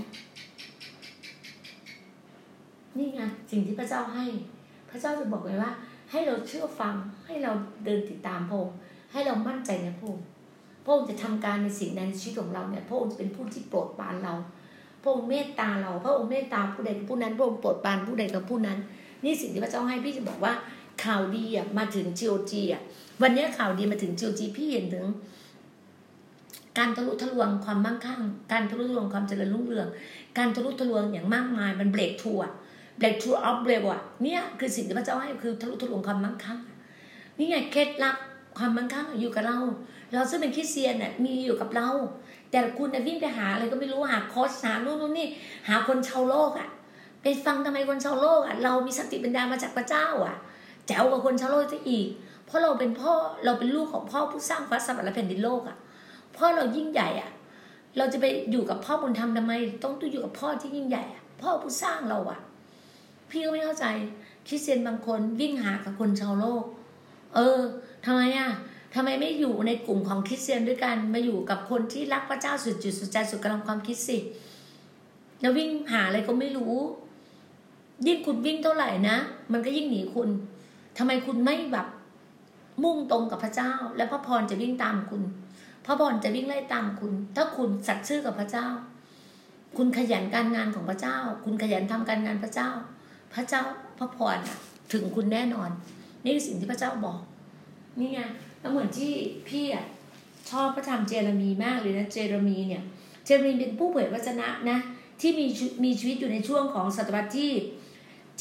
[2.99, 4.25] นี่ไงสิ่งที่พระเจ้าให้
[4.91, 5.73] พระเจ้าจะบอกไงว่า
[6.11, 6.95] ให้เราเชื่อฟัง
[7.27, 7.53] ให้เรา
[7.85, 8.77] เดินติดตามพระองค์
[9.13, 10.25] ให้เรามั่นใจในพระองค์
[10.85, 14.35] พระองค์จะทำการในสิ่งในชีวิตของเราเนี่ยพระองค์จะเป็นผู้ที่โปรดปรานเรา
[15.03, 18.79] พระองค์เมตตาเราพระองค์เมตตาผู้ใดกับผู้นั้นพระองค์โปรดปรานผู้ใดกับผู้นั้น
[19.25, 20.53] นี่สิ่งที่พระเจ้าให้พี่จะบอกว่า
[21.05, 22.83] ข่าวดีอะมาถึงจีโอจีอะ
[23.23, 25.07] วันนี้ข่าวดีมาถึงจีโอจีพี่เห็นถึง
[26.81, 28.21] การทะลุทะลวงความมั่งคั่ง
[28.53, 29.89] การทะลุทะลวงความเจริญรุ่งเรือง
[30.39, 32.49] การทะลุทะลวงอย่างมากมายมันเบรกทัวร์
[32.99, 36.61] เบรกทัวร์ออฟเบรกอะเนี่ยคือสิ่งที่พระเจ้าให้คือทะลุทะลวงความมั่งคั่ง
[37.39, 38.17] นี่ไงเคล็ดลับ
[38.59, 39.59] ความมั่งคั่งอยู่กับเรา
[40.13, 41.89] เราซึ่งเป็นคริสเตียนเนี่ยมีอยู่กับเรา
[42.51, 45.29] แต่คุณวิ่งไปหาอะไรก็ไม่รู้หาโค้ชหาโน่นนู่นนี่
[45.69, 46.69] หาคนชาวโลกอะ
[47.23, 50.37] ไปฟังทำไมคนชาวโลกอะเรามีสติปัญญามาจากพระเจ้าอะ
[50.87, 52.07] แจ๋วกว่าคนชาวโลกซะอีก
[52.47, 53.13] เพราะเราเป็นพ่อ
[53.45, 55.77] เราเป็นลูกของพ่อผู้สร้างฟ้าสวรรค์และแผ่นดินโลกอะ
[56.41, 57.31] พ่อเรายิ่งใหญ่อะ
[57.99, 62.41] เราจะไปอยู่กับพ่อบุญธรรมทำไม ต้องต้องอยู่กับพ่อที่ยิ่งใหญ่อะพ่อผู้สร้างเราอะ
[63.31, 63.87] พี่ก็ไม่เข้าใจ
[64.47, 66.65] คริสเตียนบางคนวิ่งหากับคนชาวโลก
[67.35, 67.61] เออ
[68.07, 68.51] ทำไมอะ
[68.95, 74.19] ทำไมไม่อยู่ในกลุ่มของคริสเตียนด้วยกันมาอยู่กับคนที่รักพระเจ้าสุดจุดสุดใจสุดกำลังความคิดสิ
[75.41, 76.75] แล้ววิ่งหาอะไรก็ไม่รู้
[78.07, 79.17] ยิ่งคุณวิ่งเท่าไหร่นะ
[79.53, 80.29] มันก็ยิ่งหนีคุณ
[80.99, 81.87] ทำไมคุณไม่แบบ
[82.85, 85.23] มุ่งตรงกับพระเจ้า แล้วพระพรจะวิ่งตามคุณ
[85.85, 88.67] พระพรจะวิ่งไล่ตามคุณ ถ้าคุณสัตย์ซื่อกับพระเจ้า
[89.77, 92.71] คุณขยันการงานของพระเจ้า คุณขยันทำการงานพระเจ้า
[93.35, 93.63] พระเจ้า
[93.99, 94.39] พระพร
[94.93, 95.71] ถึงคุณแน่นอน
[96.25, 97.19] นี่คือสิ่งที่พระเจ้าบอก
[97.99, 98.21] นี่ไง
[98.61, 99.13] แล้วเหมือนที่
[99.49, 99.87] พี่อะ
[100.51, 102.83] ชอบพระธรรมเจรมีมากเลยนะเจรมีเนี่ย
[103.25, 104.79] เจรมีเป็นผู้เผยวจนะนะ
[105.21, 105.47] ที่มี
[105.85, 107.53] มีชีวิตอยู่ในช่วงของศตวรรษที่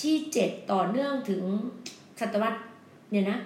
[0.02, 1.44] ที่เจ็ดต่อเนื่องถึง
[2.20, 2.60] ศตวรรษ
[3.12, 3.40] เนี่ยนะ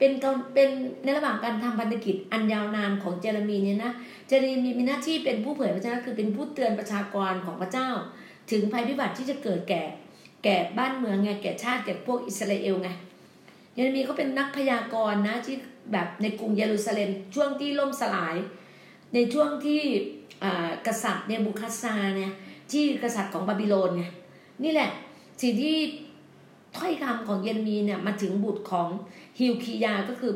[0.00, 0.70] เป็นตอนเป็น
[1.04, 3.92] ในระหว่างการทำพันธกิจอันยาวนานของเจเรมีเนี่ยนะ
[4.28, 7.88] เจเรมีมีหน้าที่เป็นผู้เผยพระชนะคือเป็นผู้เตือนประชากรของพระเจ้า
[8.50, 9.82] ถึงภัยพิบัติที่จะเกิดแก่
[10.44, 12.88] แก่บ้านเมืองไงแก่ชาติแก่พวกอิสราเอลไง
[13.74, 15.56] เยเรมีเขาเป็นนักพยากรณ์นะที่
[15.92, 18.36] แบบในกรุงเยรูซาเล็มช่วงที่ล่มสลาย
[19.14, 19.80] ในช่วงที่
[20.86, 22.32] กษัตริย์เนบุคัสซาเนี่ย
[22.72, 24.04] ที่กษัตริย์ของบาบิโลนไง
[24.64, 24.90] นี่แหละ
[25.42, 25.76] สิ่งที่
[26.76, 28.88] ถ้อยคำของเยเรมีเนี่ยมาถึงบุตรของ
[29.40, 30.32] ฮิวคียาก็คือ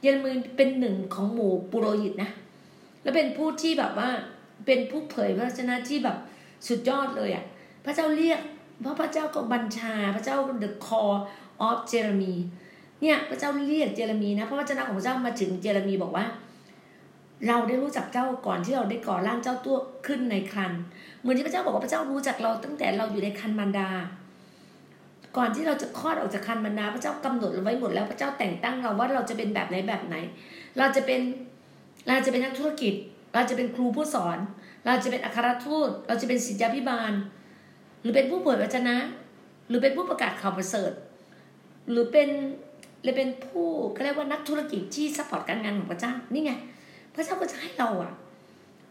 [0.00, 2.30] เยเรมีเป็นหนึ่งของหมู่ปุโรหิตนะ
[3.02, 4.10] แล้วเป็นผู้ที่แบบว่า
[4.66, 6.16] เป็นผู้เผยพระชนะที่แบบ
[6.68, 7.44] สุดยอดเลยอะ่ะ
[7.84, 8.40] พระเจ้าเรียก
[8.80, 11.16] เพราะพระเจ้าก็บัญชา พระเจ้า the call
[11.66, 12.34] of Jeremy
[13.00, 16.24] เนี่ยพระเจ้าเรียกเจเรมีนะเพราะวจ้าของพระเจ้ามาถึงเจเรมีบอกว่า
[17.48, 20.72] เราได้รู้จักเจ้าก่อนที่เราได้ก่อร่างเจ้าตัวขึ้นในครัน
[21.20, 23.88] เหมือนที่พระเจ้าบอกว่าพระเจ้ารู้จักเราตั้งแต่เราอยู่ในคันมารดา
[25.36, 30.16] ก่อนที่เราจะคลอดออกจากคันมารดาพระเจ้ากำหนดเราไว้หมดแล้วพระเจ้าแต่งตั้งเราว่าเราจะเป็นแบบไหนแบบไหน
[30.78, 31.20] เราจะเป็น
[32.06, 32.94] เราจะเป็นนักธุรกิจ
[33.34, 34.38] เราจะเป็นครูผู้สอน
[34.86, 37.12] เราจะเป็นอัครทูต เราจะเป็นศิษยาพิบาล
[38.00, 38.96] หรือเป็นผู้เผยพระวจนะ
[39.68, 40.92] หรือเป็นผู้ประกาศข่าวประเสริฐ
[41.90, 42.28] หรือเป็น
[43.02, 46.52] เลยเป็นผู้เขาเรียกว่านักธุรกิจที่ support การงานของพระเจ้านี่ไง
[47.14, 48.12] พระเจ้าก็จะให้เราอะ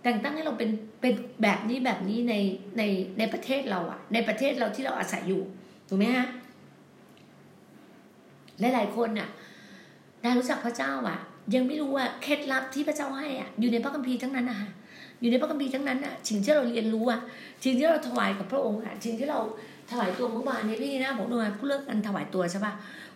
[0.03, 0.69] แต่งตั้งให้เราเป็น
[1.01, 2.33] เป็นแบบนี้แบบนี้ใน
[2.77, 2.83] ใน
[3.19, 5.41] ในประเทศเราอะในประเทศเราที่เราอาศัยอยู่
[5.93, 6.27] ถูกไหมฮะ
[8.59, 9.29] หลายๆคนอะ
[10.21, 11.19] ได้รู้จักพระเจ้าอะ
[11.55, 14.69] ยังไม่รู้ว่าเคล็ดลับที่พระเจ้าให้อะอยู่ในพระคัมภีร์ทั้งนั้นนะคะ
[15.21, 17.19] อยู่ในพระคัมภีร์ทั้งนั้นอะสิ่งที่เราเรียนรู้อะ
[17.63, 19.39] สิ่งที่เราถวายกับพระองค์อะสิ่งที่เรา
[19.91, 22.73] ถวายตัวเมื่อวานนี้พี่นะผมดูมาผู้เลิกกันถวายตัวใช่ปะ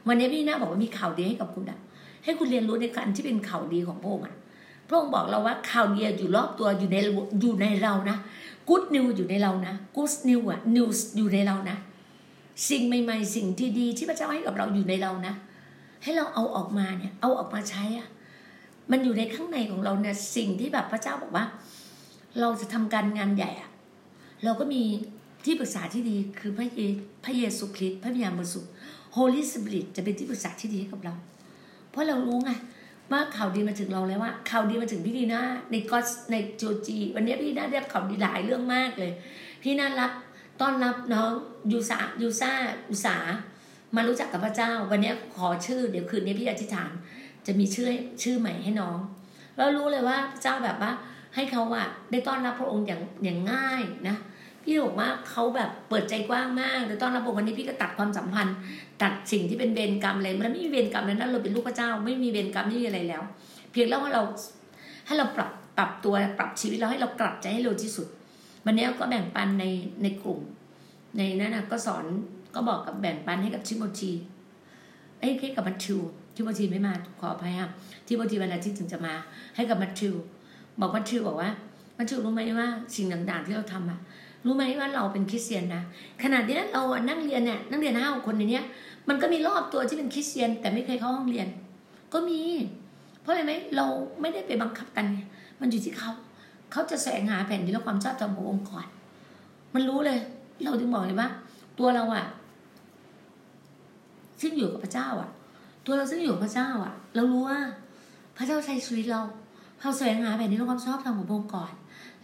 [0.08, 1.80] วันนี้พี่นาบอกว่ามีข่าวดีให้กับคุณอะ
[2.24, 4.36] ให้คุณเรียนรู้ในการที่เป็นข่าวดีของพระองค์อะ
[4.88, 6.98] พระองค์บอกเราว่าข่าวดีอยู่รอบตัวอยู่ใน
[7.42, 8.18] อยู่ในเรานะ
[8.70, 11.78] กู๊ดนิวอยู่ในเรานะกู๊ดนิวอะนิวส์อยู่ในเรานะ
[12.70, 15.34] สิ่งใหม่ ๆ สิ่งที่ดีที่พระเจ้าให้กับเราอยู่ในเรานะ
[16.04, 18.08] ให้เราเอาออกมาเนี่ย เอาออกมาใช้อะ
[18.92, 21.46] มันอยู่ในข้างในของเราเนี่ยสิ่งที่แบบพระเจ้าบอกว่า
[22.40, 23.70] เราจะทำการงานใหญ่อะ
[24.44, 24.82] เราก็มี
[25.46, 26.82] ที่ปรึกษาที่ดีคือพระเย
[27.26, 28.72] พระเยซูคริสต์พระวิญญาณบริสุทธิ์
[29.16, 31.14] Holy Spirit จะเป็นที่ปรึกษาที่ดีให้กับเรา
[31.92, 32.52] เพราะเรารู้ไง
[33.12, 35.98] ว่าข่าวดีมาถึงเราแล้วว่าข่าวดีมาถึงพี่ดีน่าในก็
[36.32, 39.12] ในโจจี วันนี้พี่ดีน่าได้ข่าวดีหลายเรื่องมากเลย
[39.64, 40.12] พี่น่ารับ
[40.62, 41.32] ต้อนรับน้อง
[41.72, 42.52] ยูซายูซา
[42.90, 43.18] อุสา
[43.96, 46.92] มารู้จักกับพระเจ้า วันนี้ขอชื่อเดี๋ยวคืนนี้พี่อธิษฐาน
[47.46, 47.90] จะมีชื่อ
[48.24, 48.98] ชื่อใหม่ให้น้อง
[49.58, 50.92] แล้วรู้เลยว่าพระเจ้าแบบว่า
[51.36, 54.16] ให้เขาอะได้ต้อนรับพระองค์อย่างอย่างง่ายนะ
[54.64, 58.56] พี่บอกว่าเขาแบบเปิดใจกว้างมากแต่ต้อนรับพระองค์วันนี้พี่ก็ตัดความสัมพันธ์
[59.02, 63.24] ตัดสิ่งที่เป็นเวรกรรมอะไรมันไม่มีเวรกรรมแล้วนั้นเราเป็นลูกพระเจ้า ไม่มีเวรกรรมไม่มีอะไรแล้ว
[63.72, 64.22] เพียงแล้วว่าเรา
[65.08, 68.08] ให้เราปรับปรับตัวปรับชีวิตเราให้เรากลับใจให้เร็วที่สุด
[68.70, 69.66] วันนี้ก็แบ่งปันใน
[70.04, 70.40] ในกลุ่ม
[71.18, 72.06] ในนั้นนะก็สอน
[72.56, 74.12] ก็บอกกับแบ่งปันให้กับชิโมธี
[75.20, 76.00] ไอ้ให้กับมัทธิว
[76.36, 77.72] ทิโมธีไม่มาขออภัยครับ
[78.08, 79.14] ทิโมธีวันอาทิตย์ถึงจะมา
[79.56, 80.14] ให้กับมัทธิว
[80.80, 81.50] บอกมัทธิวบอกว่า
[81.98, 84.00] มัทธิวรู้ไหมว่าสิ่งต่างๆที่เราทำอะ
[84.46, 85.82] รู้ไหมว่าเราเป็นคริสเตียนนะ
[86.24, 88.64] ขนาดนี้เรานั่งเรียนเนี่ยนั่งเรียนห้าคนในเนี้ย
[89.10, 91.48] มันก็มีรอบตัวที่เป็นคริสเตียน แต่ไม่เคยเข้าห้องเรียน
[92.14, 92.42] ก็มี
[93.22, 93.86] เพราะอะไรไหมเรา
[94.22, 95.06] ไม่ได้ไปบังคับกัน
[95.62, 96.12] มันอยู่ที่เขา
[96.72, 98.88] เขาจะแสวงหาแผ่นดินและความชอบธรรมขององค์ก่อน
[99.74, 100.20] มันรู้เลย
[100.64, 101.30] เราถึงบอกเลยว่า
[101.80, 102.26] ตัวเราอะ
[104.42, 105.30] ซึ่งอยู่กับพระเจ้าอะ
[105.86, 107.60] ตัวเราซึ่งอยู่กับพระเจ้าอะเรารู้ว่า
[108.38, 109.22] พระเจ้าใช้ชีวิตเรา
[109.82, 111.74] เราแสวงหาแผ่นดินและความชอบธรรมขององค์ก่อน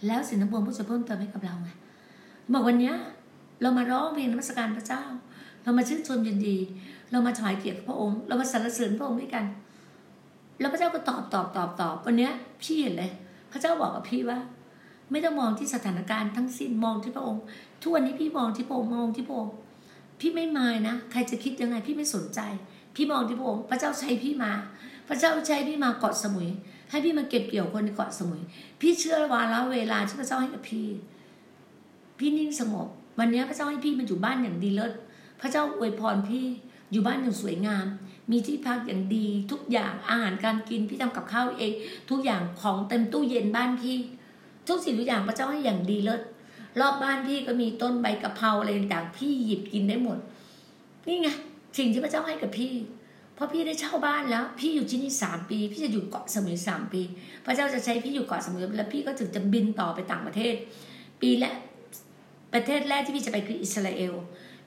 [0.07, 1.69] แล้วสินั้นพระองค์จะเพิ่มเติมให้กับเราไง
[2.53, 2.95] บอกวันเนี้ย
[3.61, 5.03] เรามาร้องเพลงนมัสการพระเจ้า
[5.63, 6.57] เรามาชื่นชมยินดี
[7.11, 9.45] เรามาถวายเกียรติพระองค์ เรามาสรรเสริญพระองค์ด้วยกัน
[10.59, 13.11] แล้วพระเจ้าก็ตอบตอบตอบตอบวันเนี้ยพี่เห็นเลย
[13.53, 14.39] พระเจ้าบอกกับพี่ว่า
[15.11, 17.43] ไม่ต้องมองที่สถานการณ์ทั้งสิ้นมองที่พระองค์
[17.81, 19.53] ทุกวันนี้พี่มองที่พระองค์มองที่พระองค์
[20.19, 22.39] พี่ไม่มายนะ ใครจะคิดยังไงพี่ไม่สนใจ
[22.95, 24.51] พี่มองที่พระองค์พระเจ้าใช้พี่มา
[25.07, 26.49] พระเจ้าใช้พี่มาเกาะสมุย
[26.89, 28.41] ให้พี่มาเก็บเกี่ยวคนในเกาะสมุย
[28.81, 30.87] พี่เชื่อวาระเวลาที่พระเจ้าให้กับพี่
[32.19, 32.87] พี่นิ่งสงบ
[33.19, 34.93] วันนี้พระเจ้าให้พี่มาอยู่บ้านอย่างดีเลิศ
[35.41, 36.45] พระเจ้าอวยพรพี่
[36.91, 37.85] อยู่บ้านอย่างสวยงาม
[38.31, 41.73] มีที่พักอย่างดีทุกอย่างอาหารการกินพี่ทำกับข้าวเอง
[42.09, 43.97] ทุกอย่างของเต็มตู้เย็นบ้านพี่
[44.67, 46.21] ทุกสิ่งทุกอย่างพระเจ้าให้อย่างดีเลิศ
[46.79, 50.17] รอบบ้านพี่ก็มีต้นใบกะเพราอะไรต่างพี่หยิบกินได้หมด
[51.07, 51.27] นี่ไง
[51.77, 52.73] สิ่งที่พระเจ้าให้กับพี่
[53.35, 57.01] เพราะพี่ได้เช่าบ้านแล้ว พี่อยู่ที่นี่สามปี พี่จะอยู่เกาะสมุยสามปี
[57.45, 60.53] พระเจ้าจะใช้พี่อยู่เกาะสมุยแล้วพี่ก็ถึงจะบินต่อไปต่างประเทศ
[61.21, 61.51] ปีและ
[62.53, 64.13] ประเทศแรกที่พี่จะไปคืออิสราเอล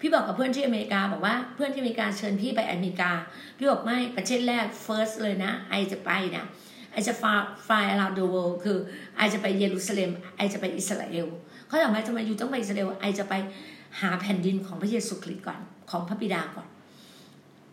[0.00, 3.11] พี่บอกกับเพื่อนที่อเมริกาบอกว่าเพื่อนที่อเมริกาเชิญพี่ไปอเมริกา
[3.56, 6.44] พี่บอกไม่ประเทศแรก first เลยนะ ไอจะไปนะ
[6.92, 8.78] ไอจะ fly fly around the world คือ
[9.16, 11.26] ไอจะไปเยรูซาเล็มไอจะไปอิสราเอล
[11.66, 13.35] เขาถามว่าทำไมอยู่ต้องไปอิสราเอลไอจะไป
[14.00, 16.68] หาแผ่นดินของพระเยซูคริสต์ก่อนของพระบิดาก่อน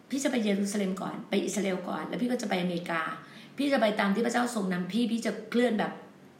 [0.09, 3.01] พี่จะไปเยรูซาเล็มก่อนไปอิสราเอลก่อน แล้วพี่ก็จะไปอเมริกา
[3.57, 5.91] พี่จะไปตามที่พระเจ้าทรงนำพี่พี่จะเคลื่อนแบบ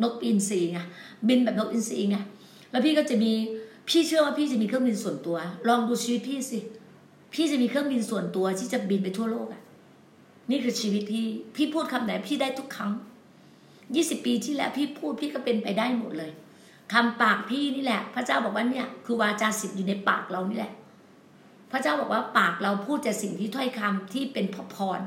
[0.04, 0.80] นกอินทรีไง
[1.28, 2.18] บินแบบนกอินทรีไง
[2.72, 3.34] แล้วพี่ก็จะมี
[3.88, 6.60] พี่เชื่อว่าพี่จะมีเครื่องบินส่วนตัว ลองดูชีวิตพี่สิ
[7.34, 9.62] พี่จะมีเครื่องบินส่วนตัวที่จะบินไปทั่วโลกอะ่ะ
[10.50, 12.92] นี่คือชีวิตพี่ พี่พูดคำไหนพี่ได้ทุกครั้ง
[13.96, 16.32] ยี่สิบปีที่แล้วพี่พูดพี่ก็เป็นไปได้หมดเลย
[16.94, 20.74] คำปากพี่นี่แหละ พระเจ้าบอกว่าเนี่ย คือวาจาสิทธิ์อยู่ในปากเรานี่แหละ
[21.72, 25.00] พระเจ้าบอกว่าปากเราพูดแต่สิ่งที่ถ้อยคำที่เป็นพระพร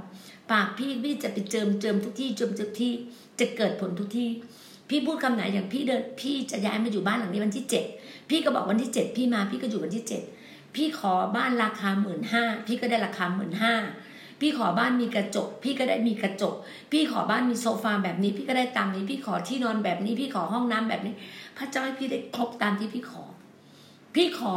[0.52, 2.92] ปากพี่พี่จะไปเจิมเจิมทุกที่เจิมทุกที่
[3.40, 4.28] จะเกิดผลทุกที่
[4.88, 7.84] พี่พูดคำไหนอย่างพี่เดินพี่จะย้ายมาอยู่บ้านหลังนี้วันที่เจ็ด
[8.30, 10.22] พี่ก็บอกวันที่เจ็ดพี่มาพี่ก็อยู่วันที่เจ็ด
[10.74, 13.74] พี่ขอบ้านราคาหมื่นห้าพี่ก็ได้ราคาหมื่นห้า
[14.40, 16.54] พี่ขอบ้านมีกระจก พี่ก็ได้มีกระจก
[16.92, 21.14] พี่ขอบ้านมีโซฟาแบบนี้ พี่ก็ได้ตามนี้ พี่ขอที่นอนแบบนี้ พี่ขอห้องน้ำแบบนี้
[21.58, 23.22] พระเจ้าให้พี่ได้ครบตามที่พี่ขอ
[24.14, 24.54] พี่ขอ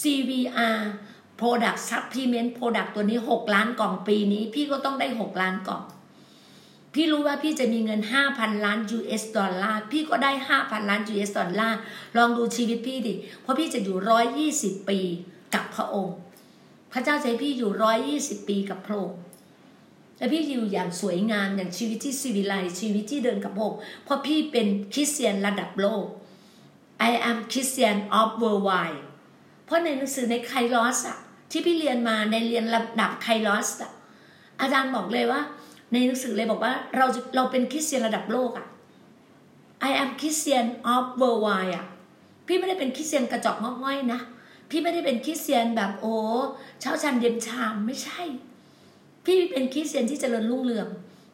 [0.00, 0.78] CVR
[1.40, 5.82] Product Supplement Product ตัวนี้หกล้านกล่องปีนี้ พี่ก็ต้องได้หกล้านกล่อง
[6.94, 11.78] พี่รู้ว่าพี่จะมีเงินห้าพันล้าน US ดอลลาร์ พี่ก็ได้ห้าพันล้าน US ดอลลาร์
[12.16, 14.98] ลองดูชีวิตพี่ดิ เพราะพี่จะอยู่ร้อยยี่สิบปี
[15.54, 16.16] กับพระองค์
[16.92, 19.18] พระเจ้าใจพี่อยู่ร้อยยี่สิบปีกับพระองค์
[20.18, 26.06] และพี่อยู่อย่างสวยงามอย่างชีวิตที่สิวิไลชีวิตที่เดินกับพระองค์ เพราะพี่เป็นคริสเตียนระดับโลก
[27.10, 29.00] I am Christian of worldwide
[29.64, 31.18] เพราะในหนังสือในไคลอสอะ
[31.50, 33.90] ที่พี่เรียนมาในเรียนระดับไคลอสอะ
[34.60, 35.40] อาจารย์บอกเลยว่า
[35.92, 38.66] ในหนังสือเลยบอกว่าเราเราเป็นคริสเตียนระดับโลกอะ
[39.88, 41.86] I am Christian of worldwide อะ
[42.46, 44.20] พี่ไม่ได้เป็นคริสเตียนกระจอกงอกง่อยนะ
[44.70, 46.14] พี่ไม่ได้เป็นคริสเตียนแบบโอ้
[46.80, 48.20] เช้าชันเย็นชามไม่ใช่
[49.24, 50.88] พี่เป็นคริสเตียนที่เจริญรุ่งเรือง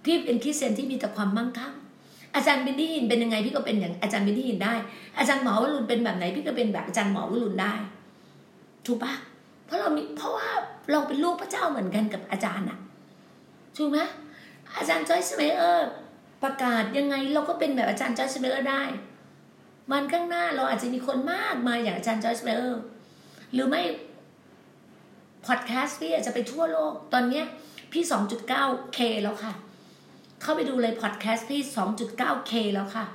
[0.04, 1.74] พี่เป็นคริสเตียนที่มีแต่ความมั่งคั่ง
[2.34, 4.74] อาจารย์เบนนี่ ฮินน์เป็นยังไงพี่ก็เป็นอย่างอาจารย์เบนนี่ ฮินน์ได้
[5.18, 7.74] อาจารย์หมอวรุณเป็นแบบไหนพี่ก็เป็นแบบอาจารย์หมอวรุณได้
[8.86, 9.12] ถูกปะ
[9.66, 10.48] เพราะเรามีเพราะว่า
[10.90, 12.78] เราเป็นลูกพระเจ้าเหมือนกันกับอาจารย์อะ
[13.76, 13.98] ถูกไหม
[14.76, 15.90] อาจารย์จอยซ์ ไมเออร์
[16.42, 18.82] ประกาศยังไงเราก็เป็นแบบอาจารย์จอยซ์ ไมเออร์ได้
[19.90, 22.64] วันข้างหน้าเราอาจจะมีคนมากมายอย่างอาจารย์จอยส์เบล
[23.52, 23.82] หรือไม่
[25.46, 27.44] พอดแคสต์พี่อาจจะไปทั่วโลก ตอนเนี้ย
[27.92, 28.02] พี่
[28.52, 29.52] 2.9K แล้วค่ะ
[30.42, 33.06] เข้าไปดูเลยพอดแคสต์พี่ 2.9K แล้วค่ะ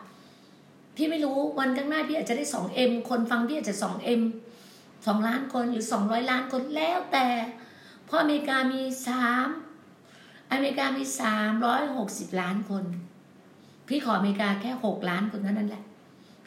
[0.96, 4.22] พี่ไม่รู้วันข้างหน้าพี่อาจจะได้ 2M คนฟังพี่อาจจะ 2M
[4.76, 7.28] 2 ล้านคนหรือ 200 ล้านคนแล้วแต่
[8.14, 8.82] พราะอเมริกามี
[9.48, 9.71] 3
[10.52, 11.04] อเมริกามี
[11.72, 12.84] 360ล้านคน
[13.88, 15.84] พี่ขออเมริกาแค่6ล้านคนเท่านั้นแหละ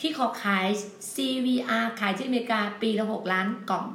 [0.00, 0.66] พี่ขอขาย
[1.14, 3.86] CVR ขายที่อเมริกาปีละ6ล้านกล่อง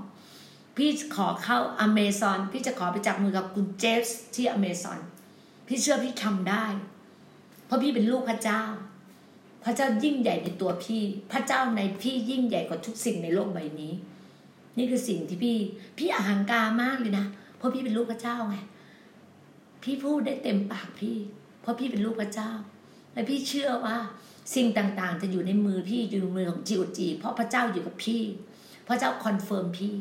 [0.77, 4.99] พี่ขอเข้าอเมซอนพี่จะขอไปจับมือกับคุณเจฟส์ที่อเมซอน
[5.67, 6.65] พี่เชื่อพี่ทำได้
[7.65, 8.61] เพราะพี่เป็นลูกพระเจ้า
[9.63, 13.93] พระเจ้ายิ่งใหญ่ในตัวพี่ พระเจ้าในพี่ยิ่งใหญ่กว่าทุกสิ่งในโลกใบนี้
[14.77, 15.57] นี่คือสิ่งที่พี่
[15.97, 17.25] พี่อหังการมากเลยนะ
[17.57, 18.57] เพราะพี่เป็นลูกพระเจ้าไง
[19.83, 21.17] พี่พูดได้เต็มปากพี่
[21.61, 22.51] เพราะพี่เป็นลูกพระเจ้า
[23.13, 23.97] และพี่เชื่อว่า
[24.55, 28.21] สิ่งต่างๆ จะอยู่ในมือพี่อยู่ในมือของจิวจีเพราะพระเจ้าอยู่กับพี่
[28.87, 29.95] พระเจ้า confirm พี่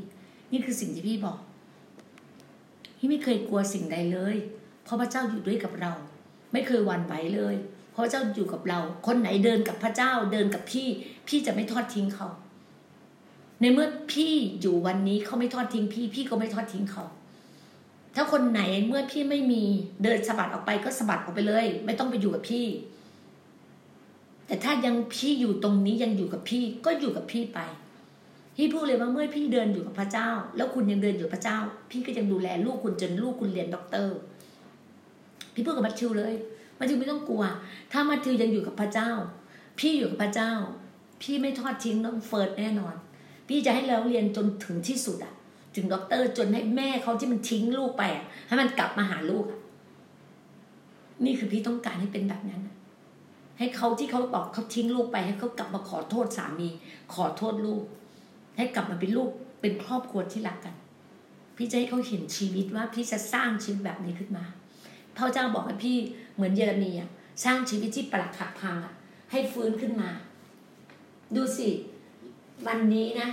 [0.52, 1.38] นี่คือสิ่งที่พี่บอก
[2.98, 4.36] พี่ไม่เคยกลัวสิ่งใดเลย
[4.84, 5.92] เพราะพระเจ้าอยู่ด้วยกับเรา
[6.52, 7.54] ไม่เคยหวั่นไหวเลย
[7.92, 10.88] เพราะพระเจ้าอยู่กับเรา คนไหนเดินกับพระเจ้าเดินกับพี่
[11.28, 12.28] พี่จะไม่ทอดทิ้งเขา
[13.60, 17.04] ในเมื่อพี่อยู่วันนี้เขาไม่ทอดทิ้งพี่ พี่ก็ไม่ทอดทิ้งเขา
[18.20, 19.62] ถ้าคนไหนเมื่อพี่ไม่มี
[20.02, 22.66] เดินสะบัดออกไปก็สะบัดออกไปเลย ไม่ต้องไปอยู่กับพี่
[24.46, 27.58] แต่ถ้ายังพี่อยู่ตรงนี้ยังอยู่กับพี่ก็อยู่กับพี่ไป
[28.56, 31.58] พี่พูดเลยว่าเมื่อพี่เดินอยู่กับพระเจ้า แล้วคุณยังเดินอยู่กับพระเจ้า
[31.90, 34.16] พี่ก็ยังดูแลลูกคุณจนลูกคุณเรียนด็อกเตอร์
[35.54, 36.34] พี่พูดกับมัทธิวเลย
[36.78, 37.44] มัทธิวไม่ต้องกลัว
[37.92, 39.10] ถ้ามัทธิวยังอยู่กับพระเจ้า
[39.78, 40.52] พี่อยู่กับพระเจ้า
[41.22, 42.94] พี่ไม่ทอดทิ้งน้องเฟิร์สแน่นอน
[43.48, 45.34] พี่จะให้เราเรียนจนถึงที่สุดอะ
[45.74, 48.02] ถึงด็อกเตอร์จนให้แม่เขาที่มันทิ้งลูกไป
[48.48, 49.44] ให้มันกลับมาหาลูก
[51.24, 52.62] นี่คือพี่ต้องการให้เป็นแบบนั้น
[53.58, 56.68] ให้เขาที่เขาบอกเขาทิ้งลูกไป ให้เขากลับมาขอโทษสามี
[57.14, 57.82] ขอโทษลูก
[58.56, 60.74] ให้กลับมาเป็นลูกเป็นครอบครัวที่รักกัน
[61.56, 64.44] พี่จะให้เขาเห็นชีวิตว่าพี่จะสร้างชีวิตแบบนี้ขึ้นมา
[65.16, 65.96] พระเจ้าบอกให้พี่
[66.34, 67.08] เหมือนเยเรมีอะ
[67.44, 68.94] สร้างชีวิตที่ปรักหักพังอะ
[69.30, 70.10] ให้ฟื้นขึ้นมา
[71.34, 71.68] ดูสิ
[72.66, 73.28] วันนี้นะ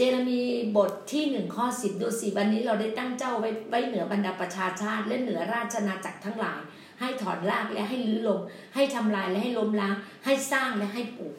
[0.00, 0.40] เจรมี
[0.76, 6.60] บทที่หนึ่งข้อสิบดูสิวันนี้เราได้ตั้งเจ้าไว้ไว้เหนือบรรดาประชาชาติ และเหนือราชนาจักรทั้งหลาย
[7.00, 8.40] ให้ถอนรากและให้ลื้อลง
[8.74, 9.94] ให้ทำลายและให้ล้มล้าง
[10.24, 11.34] ให้สร้างและให้ปลูก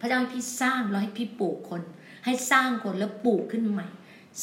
[0.00, 1.82] พระเจ้าให้พี่สร้างแล้วให้พี่ปลูกคน
[2.24, 3.86] ให้สร้างคนแล้วปลูกขึ้นใหม่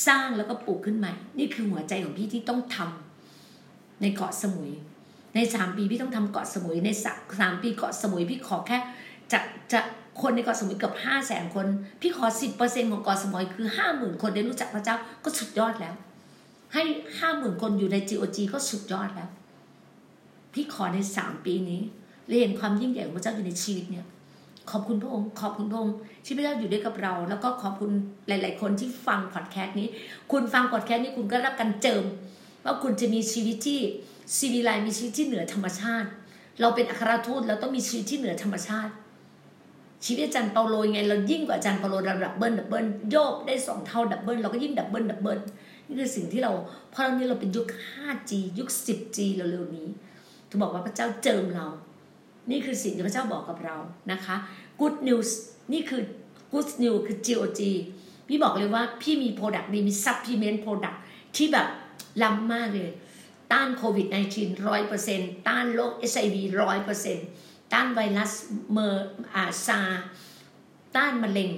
[0.08, 4.72] สร้างแล้วก็ปลูกขึ้นใหม่ นี่คือหัวใจของพี่ที่ต้องทำในเกาะสมุย
[5.36, 6.90] ในสามปีพี่ต้องทำเกาะสมุยใน
[7.40, 8.78] สามปีเกาะสมุยพี่ขอแค่
[9.32, 9.40] จะ
[9.72, 9.80] จะ
[10.22, 11.68] คนในเกาะสมุยเกือบห้าแสนคน
[12.02, 15.96] พี่ขอสิบเปอร์เซ็นของเกาะสมุยคือห้าหมื่นคนได้รู้จักพระเจ้าก็สุดยอดแล้ว
[16.74, 16.84] ให้
[17.20, 19.30] ห้าหมื่นคนอยู่ใน GOG ก็สุดยอดแล้ว
[20.54, 21.82] พี่ขอในสามปีนี้
[22.42, 24.06] เห็นความยิ่งใหญ่ของพระเจ้าอยู่ในชีวิตเนี่ย
[24.72, 25.96] ขอบคุณพระองค์ ขอบคุณพระองค์
[26.26, 27.92] ที่พระเจ้าอยู่ด้วยกับเรา แล้วก็ขอบคุณ
[28.28, 29.88] หลาย ๆ คนที่ฟังพอดแคสต์นี้
[30.32, 32.04] คุณฟังพอดแคสต์นี้คุณก็รับการเจิม
[32.64, 33.80] ว่าคุณจะมีชีวิตที่
[34.38, 36.10] ซีวิไลมีชีวิตที่เหนือธรรมชาติ
[36.62, 38.94] เราเป็นอัครทูตเราต้องมีชีวิตที่เหนือธรรมชาติ
[40.06, 45.40] ชีวิตอาจารย์เปาโลยังไงเรายิ่งกว่าอาจารย์เปาโลละ double double โยบได้สองเท่า double เราก็ยิ่ง double double
[45.88, 46.52] นี่คือสิ่งที่เรา
[46.92, 49.88] เพราะตอนนี้เราเป็นยุค 5G ยุค 10G เร็วๆนี้
[50.50, 51.68] ถูกบอกว่าพระเจ้าเจิมเรา
[52.52, 53.78] นี่คือสิ่งที่พระเจ้าบอกกับเรา
[54.12, 54.36] นะคะ
[54.80, 55.30] Good news
[55.74, 56.02] นี่คือ
[56.54, 57.62] Good news คือ GOG
[58.28, 61.02] พี่บอกเลยว่าพี่มี product ดีมี supplement product
[61.36, 61.68] ที่แบบ
[62.24, 62.92] ล้ำมากเลย
[63.52, 64.16] ต้านโควิด -19
[64.98, 66.36] 100%ต้านโรค HIV
[66.96, 68.32] 100% ต้านไวรัส
[68.72, 69.82] MRSA
[70.96, 71.52] ต้านมะเร็ง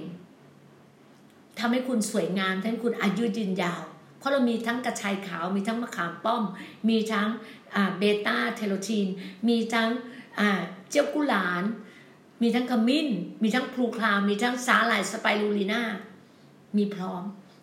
[1.58, 3.82] ทำให้คุณสวยงามทำให้คุณอายุยืนยาว
[4.18, 6.44] เพราะเรามีทั้งกระชายขาวมีทั้งมะขามป้อม
[6.88, 7.28] มีทั้ง
[7.98, 9.06] เบต้าแคโรทีน
[9.48, 9.88] มีทั้ง
[10.90, 11.62] เจียวกู่หลาน
[12.42, 13.08] มีทั้งขมิ้น
[13.42, 15.82] มีทั้งพลูคาวมีทั้งสาหร่ายสไปรูลีนา
[16.76, 17.22] มีพร้อม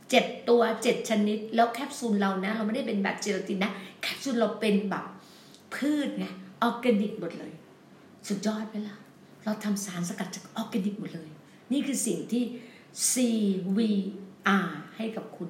[0.09, 3.71] เจ็ดตัวเจ็ดชนิด แล้วแคปซูลเรานะ เราไม่ได้เป็นแบบเจลาตินนะ
[4.01, 5.05] แคปซูลเราเป็นแบบ
[5.75, 6.25] พืชไง
[6.61, 7.51] ออร์แกนิกหมดเลย
[8.27, 8.97] สุดยอดไหมล่ะ
[9.43, 11.29] เราทำสารสกัดจากออร์แกนิกหมดเลย
[11.71, 12.43] นี่คือสิ่งที่
[13.11, 15.49] CVR ให้กับคุณ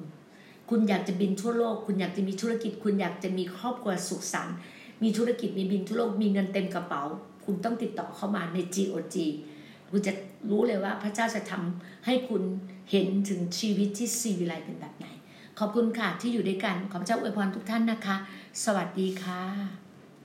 [0.70, 4.56] คุณอยากจะบินทั่วโลก คุณอยากจะมีธุรกิจ คุณอยากจะมีครอบครัวสุขสันต์
[5.02, 7.02] มีธุรกิจมีบินทั่วโลกมีเงินเต็มกระเป๋า
[7.44, 9.16] คุณต้องติดต่อเข้ามาใน GOG
[9.90, 10.12] คุณจะ
[10.50, 12.42] รู้เลยว่าพระเจ้าจะทำให้คุณ
[12.90, 15.06] เห็นถึงชีวิตที่ซีวิไลเป็นแบบไหน
[15.58, 18.16] ขอบคุณค่ะที่อยู่ด้วยกัน ขอพระเจ้าอวยพรทุกท่านนะคะ
[18.64, 19.81] สวัสดีค่ะ